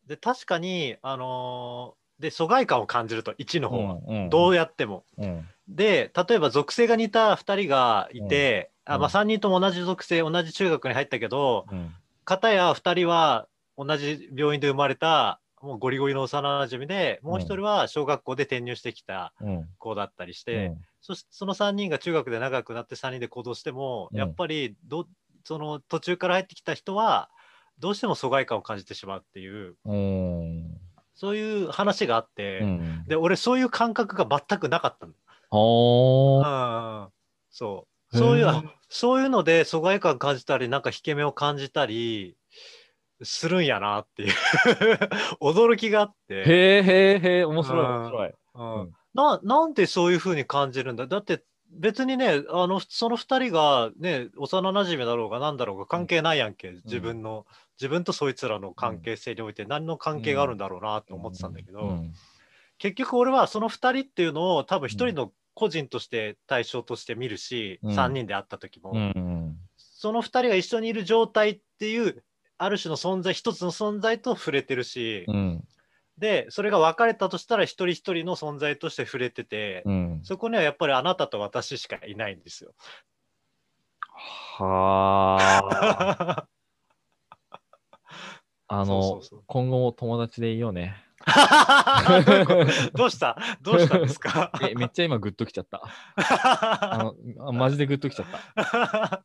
[0.06, 5.04] で確かに、あのーで疎外感を感じると1の方は、うんどうやっても。
[5.16, 5.48] うん。
[5.68, 11.94] で例えば属性が似た2人がいて、うんあまあ、3人とも同じ属性同じ中学に入ったけどうん。
[12.24, 13.46] 片や2人は
[13.76, 19.68] 同じ病院で生まれたもうゴリゴリの幼馴染でもう1人は小学校で転入してきたうん。
[19.78, 25.06] 子だったりしうて、んそしてその3人が中学で仲良くなって3人で行動しても、うんやっぱりど
[25.44, 27.30] その途中から入ってきた人は
[27.78, 30.78] どうしても疎外感を感じてしまうっていううん。
[31.18, 33.04] そういう話があって、うん。
[33.08, 35.12] で俺そういう感覚が全くなかったの。
[35.50, 36.46] おー。
[36.46, 37.02] うん。
[37.02, 37.08] うん
[37.50, 38.16] そう。
[38.16, 38.46] そういう
[38.88, 42.36] そういうので疎外感感じたりなんか引け目を感じたり
[43.22, 44.32] するんやなっていう。
[45.42, 47.96] 驚きがあって、へえへえへえ、面白いうん。
[47.96, 48.32] 面白い。
[48.54, 48.80] うん。
[48.82, 48.94] うん。
[49.14, 51.08] ななんでそういうふうに感じるんだ。
[51.08, 57.44] だって別にねあのその2人がね幼なじみだろうが何だろうが関係ないやんけ、自分の
[57.80, 62.12] 自分とそいつらの関係性において何の関係があるんだろうなって思ってたんだけど、うん。
[62.78, 67.96] 結局俺はその2人っていうのを多分1人の個人として対象として見るし、うん。
[67.96, 68.92] 3人で会った時も、
[69.76, 72.24] その2人が一緒にいる状態っていう
[72.58, 75.64] ある種の存在一つの存在と触れてるし、うん。
[76.18, 80.20] でそれが別れたとしたら一人一人の存在として触れてて、うん。
[80.24, 82.74] そこにはやっぱりあなたと私しかいないんですよ。
[84.10, 86.48] はあ。
[88.68, 90.94] あの今後も友達でいいよね。
[92.06, 93.36] どういうことどうした？
[93.60, 94.52] どうしたんですか？
[94.62, 95.82] え、めっちゃ今グッときちゃった。
[96.16, 96.98] あ
[97.38, 99.24] の、あマジでグッときちゃった。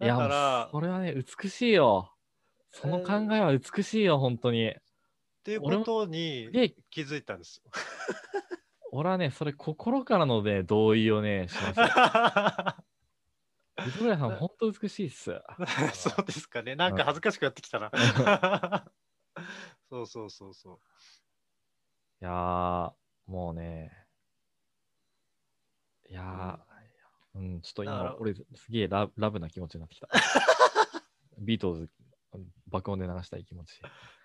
[0.04, 2.12] いや、それはね、美しいよ。
[2.72, 4.68] その考えは美しいよ、本当に。
[4.70, 4.74] っ
[5.44, 7.70] ていうことにで、気づいたんですよ。
[8.92, 11.86] 俺はね、それ心からのね、同意をね、しますよ。
[13.76, 15.40] 藤村さん、本当美しいっす。
[15.94, 16.76] そうですかね。
[16.76, 17.90] なんか恥ずかしくなってきたな。
[19.88, 20.80] そうそうそうそう。
[22.22, 22.92] いやー、
[23.26, 24.06] もうね、
[26.08, 30.08] いやー、うん、ちょっと今、俺、すげえララブな気持ちになってきた。
[31.38, 31.90] ビートルズ、
[32.68, 33.80] 爆音で流したい気持ち。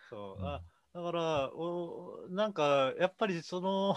[0.10, 0.62] そうあ
[0.94, 3.96] だからお、なんかやっぱりその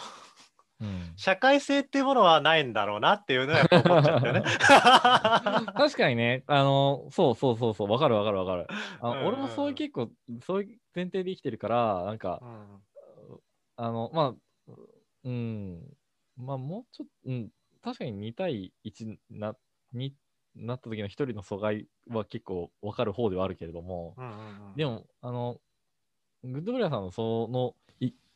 [0.81, 4.43] うん、社会性っていうものはないんだろうなっていうのはやっぱ思っちゃったよね。
[5.77, 8.67] 確かにね、あの、そうそうそうそう、わかるわかるわかる。
[9.01, 10.11] あうん俺もそういう結構、
[10.43, 12.83] そういう前提で生きてるから、なんかう、ん。
[13.77, 14.35] あの、ま
[14.69, 14.73] あ、
[15.25, 15.97] うん、
[16.37, 17.51] まあ、もうちょっと、うん、
[17.83, 19.57] 確かに2対1な、
[19.93, 20.15] に
[20.57, 24.77] なった時の一人の阻害は結構わかる方ではあるけれども、うんうんうん。
[24.77, 25.61] でも、あの、
[26.43, 27.84] グッドブレアさんのその、い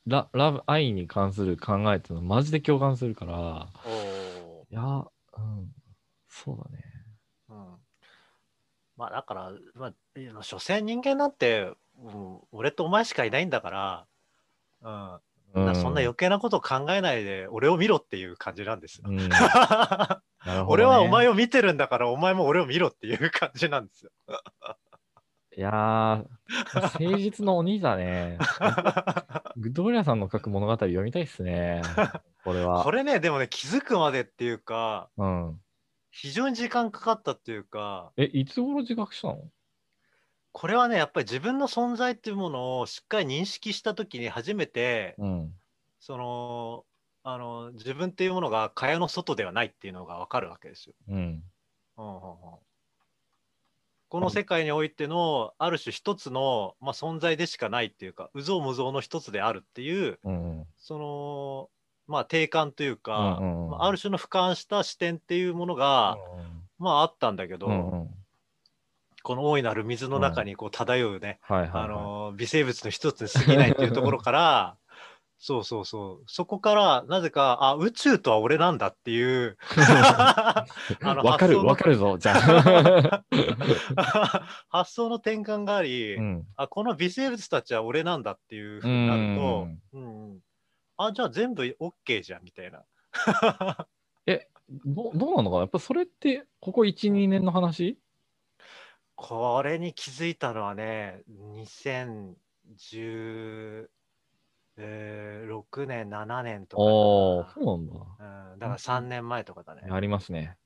[0.08, 3.68] ララブ、愛に関する考えっていうのはマジで共感するから、
[4.70, 5.72] いや、うん、
[6.28, 6.84] そうだね。
[7.50, 7.74] うん
[8.96, 14.06] まあだから、まあ、所詮人間なんて、うん俺とお前しかいないんだから、
[14.82, 15.20] うん、う
[15.54, 19.04] だからそんな余計なこと考えないで俺を見ろっていう感じなんですよ。
[19.06, 19.28] うん、 ね。
[20.66, 24.10] 俺はお前を見てるんだからお前も俺を見ろっていう感じなんですよ。
[25.58, 26.24] いいやー、
[26.72, 28.38] 誠実の鬼だね。
[29.58, 31.82] グッドゴリラさんの書く物語読みたいっすね。
[32.44, 32.84] これは。
[32.86, 35.60] これね、でもね、気づくまでっていうか、うん。
[36.12, 39.50] 非常に時間かかったっていうか、え、いつ頃自覚したの？
[40.52, 45.52] これはね、やっぱり自分の存在っていうものをしっかり認識したときに初めて、うん。
[45.98, 46.84] その、
[47.24, 50.94] あの自分っていうものが蚊帳の外ではないっていうのが分かるわけですよ。
[51.08, 51.42] うん。
[51.96, 52.67] うんうんうん
[54.08, 60.66] この世界においてのある種一つの、まあ、存在でしかないっていうか有象無象の一つであるっていううん。
[60.78, 61.68] その
[62.06, 66.16] まあ定感というか、うんうんあある種の俯瞰した視点っていうものが、
[66.78, 68.08] まああったんだけど、うんうん。
[69.22, 71.84] この大いなる水の中にこう漂うね、はいはい、はい。
[71.84, 74.76] あの微生物の一つに過ぎないっていうところから
[75.40, 79.56] そうそうそうそこからなぜかあ宇宙とは俺なんだっていう
[81.00, 83.24] わかる、わかるぞ、じゃあ。
[84.68, 86.46] 発想の転換があり、うん。
[86.56, 90.38] あこの微生物たちは俺なんだっていうふうになると、うんうん
[91.00, 92.84] あじゃあ全部 OK じゃんみたいな。
[94.84, 95.60] どどうなのかな？
[95.60, 97.96] やっぱそれって、ここ1、2年の話？
[99.14, 101.22] これに気づいたのはね
[104.78, 107.94] 2016年7年とかおー、かそうなんだ。
[108.18, 109.82] な、うん、だから3年前とかだね。
[109.88, 110.56] やりますね。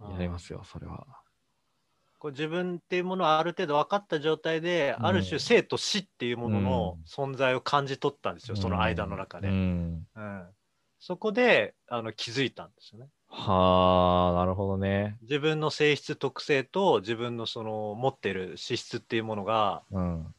[0.00, 1.06] うんやりますよ、それは。
[2.18, 9.48] こう自分っていうものはある程度分かった状態で、うんある種生と死っていうものの存在を感じ取ったんですよ、その間の中で。
[9.48, 10.54] ううんん。
[10.98, 13.08] そこであの気づいたんですよね。
[13.28, 15.16] はあ、なるほどね。
[15.22, 20.34] 自分の性質特性と自分のその持ってる資質っていうものがうん。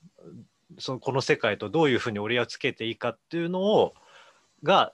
[0.78, 3.94] そのこの世界とどういうふうに折り合いをつけていいかっていうのを
[4.64, 4.94] が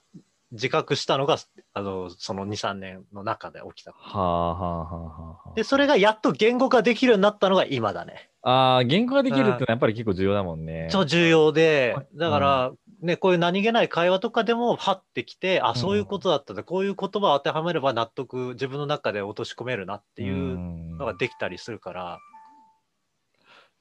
[0.51, 1.37] 自覚したのが
[1.73, 3.91] あのその23年の中で起きた。
[3.91, 5.53] はあ、はあ、はあ、はあ。
[5.55, 8.29] でそれがやっと言語化できるようになったのが今だね。
[8.43, 10.87] ああ、言語ができるってのはやっぱり結構重要だもんね。
[10.89, 12.71] 超重要ではいだから、
[13.01, 20.57] ねこういう何気ない会話とかでもパッてきてあそういうことだったんだこういう言葉を当てはめれば納得自分の中で落とし込めるなっていう
[20.97, 22.19] のができたりするから。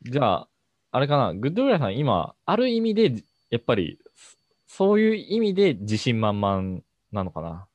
[0.03, 0.49] じゃあ、
[0.97, 4.37] あれかな、グッドグラさん、今、ある意味で、やっぱり、そ
[4.67, 6.81] そういう意味で自信満々
[7.13, 7.67] なのかな。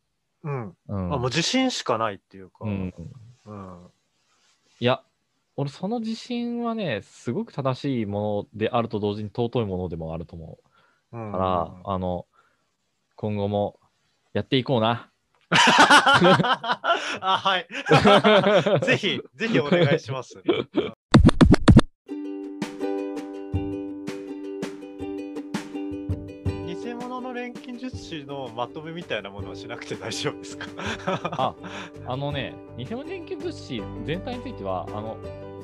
[0.41, 1.13] うんうん。
[1.13, 2.57] あもう自信しかないっていうか。
[2.61, 2.91] うん、
[3.45, 3.87] うん
[4.79, 5.03] いや、
[5.55, 10.57] 俺、その自信はね、すごく正しいものであると同時に尊いものでもあると思
[11.11, 12.25] うんうから、あの、
[13.17, 13.79] 今後も
[14.33, 15.11] やっていこうな。
[15.51, 17.67] あはい。
[18.83, 20.41] ぜひ、ぜひお願いします。
[27.31, 30.67] の錬金術師のまとめみたいなものはしなくて大丈夫ですか？
[31.37, 31.55] あ、
[32.07, 35.17] あのね、偽物研究物資全体については、あの、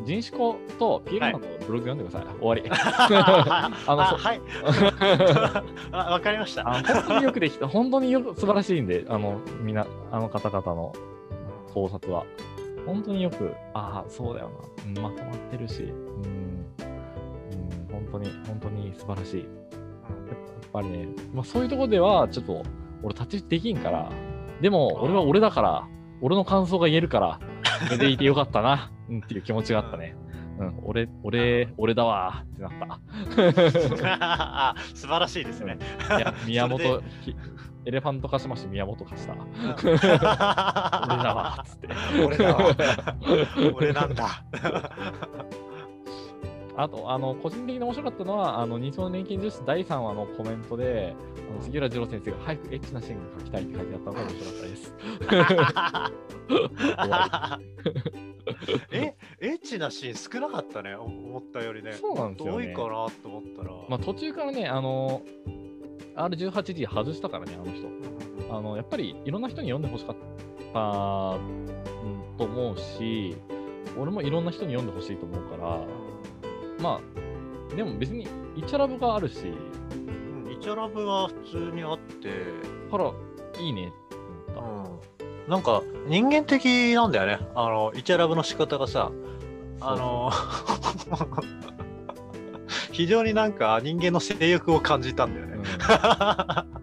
[0.05, 2.39] 人種子と PL はいのブログ読んでください。
[2.39, 2.63] 終わり。
[2.69, 4.41] あ あのそはい。
[5.91, 6.63] あわかりました。
[6.63, 10.93] 本当によくできた、本当によく素晴らしいんで、あの、みんな、あの方々の
[11.73, 12.25] 考察は。
[12.85, 15.93] 本当によく、ああ、そうだよな、うんまとまってるし、うん、う
[16.85, 19.47] ん、本当に、本当に素晴らしい。
[20.67, 22.63] やっぱりね、まあ、そういうところでは、ちょっと、
[23.01, 24.11] 俺、立ちできんから、
[24.61, 25.87] でも、俺は俺だから、
[26.21, 27.39] 俺の感想が言えるから、
[27.85, 30.15] それでいてよかったな、 うん、っていう気持ちがあったね。
[30.59, 32.99] うん、俺、俺、俺だわーってなった。
[34.19, 35.77] あ 素晴らしいですね。
[36.09, 36.79] いや、 宮本、
[37.23, 37.35] き
[37.85, 39.35] エレファント化しまして宮本化した。
[39.85, 41.89] 俺だわ、つって。
[42.25, 42.75] 俺だわ。
[43.75, 44.43] 俺なんだ。
[46.77, 51.15] あと、あの、個人的に面白かったのは、あの、日本年金女子第3話のコメントで、
[51.49, 54.95] あの杉浦二郎先生が早くエッチなシーンが書きたいって書いてあったのが面白かったです。
[58.91, 61.93] え、エッチなシーン少なかったね、思ったよりね。
[61.93, 63.71] そうなんですよね多いかなと思ったら。
[63.89, 65.23] まあ、途中からね、あの、
[66.15, 67.87] R18G 外したからね、あの人。
[68.55, 70.15] あの、やっぱりいろんな人に読んでほしかっ
[70.73, 73.35] た、うん、と思うし、
[73.97, 75.81] 俺もいろんな人に読んでほしいと思うから、
[76.79, 76.99] ま
[77.71, 82.29] あ、でも別に、イチャラブがあるし、うんイチャラブは普通にあって、
[82.89, 83.11] ほら、
[83.59, 84.15] いいねって
[84.59, 84.93] 思っう
[85.47, 87.39] んなんか人間的なんだよね。
[87.55, 89.11] あの、イチャラブの仕方がさ、
[89.79, 89.91] た。
[89.91, 90.31] あの、
[92.91, 95.57] 非常になんか人間の性欲を感じたんだよね。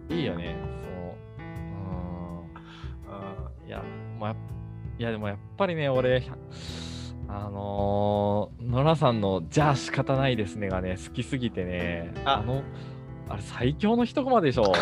[0.09, 1.43] うん、 いいよね、そ
[3.11, 3.13] う。
[3.61, 3.67] うん。
[3.67, 3.83] いや、
[4.19, 4.35] まあ、
[4.97, 6.23] いやでもやっぱりね、俺、
[7.27, 12.63] あのー、ノラさんの、じゃあ仕方ないですねがね、好きすぎてね、ああの、
[13.29, 14.73] あれ最強の一コマでしょ。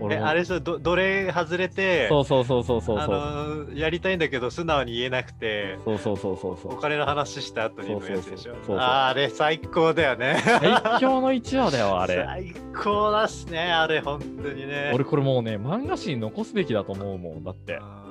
[0.00, 3.14] 俺あれですど奴隷外れてそうそうそうそうそうあそう。
[3.14, 6.74] のーやりたいんだけど素直に言えなくてそうそうそうそうそう。
[6.74, 12.24] お金の話した後にのやつでしょそうそうそうそうあーあれ最高だよね最強の1話だよ、あれ。
[12.26, 17.44] 最高だっすねあれ本当にね俺これもうね、漫画史に残すべきだと思うもん。
[17.44, 17.78] だって。
[17.80, 18.03] あ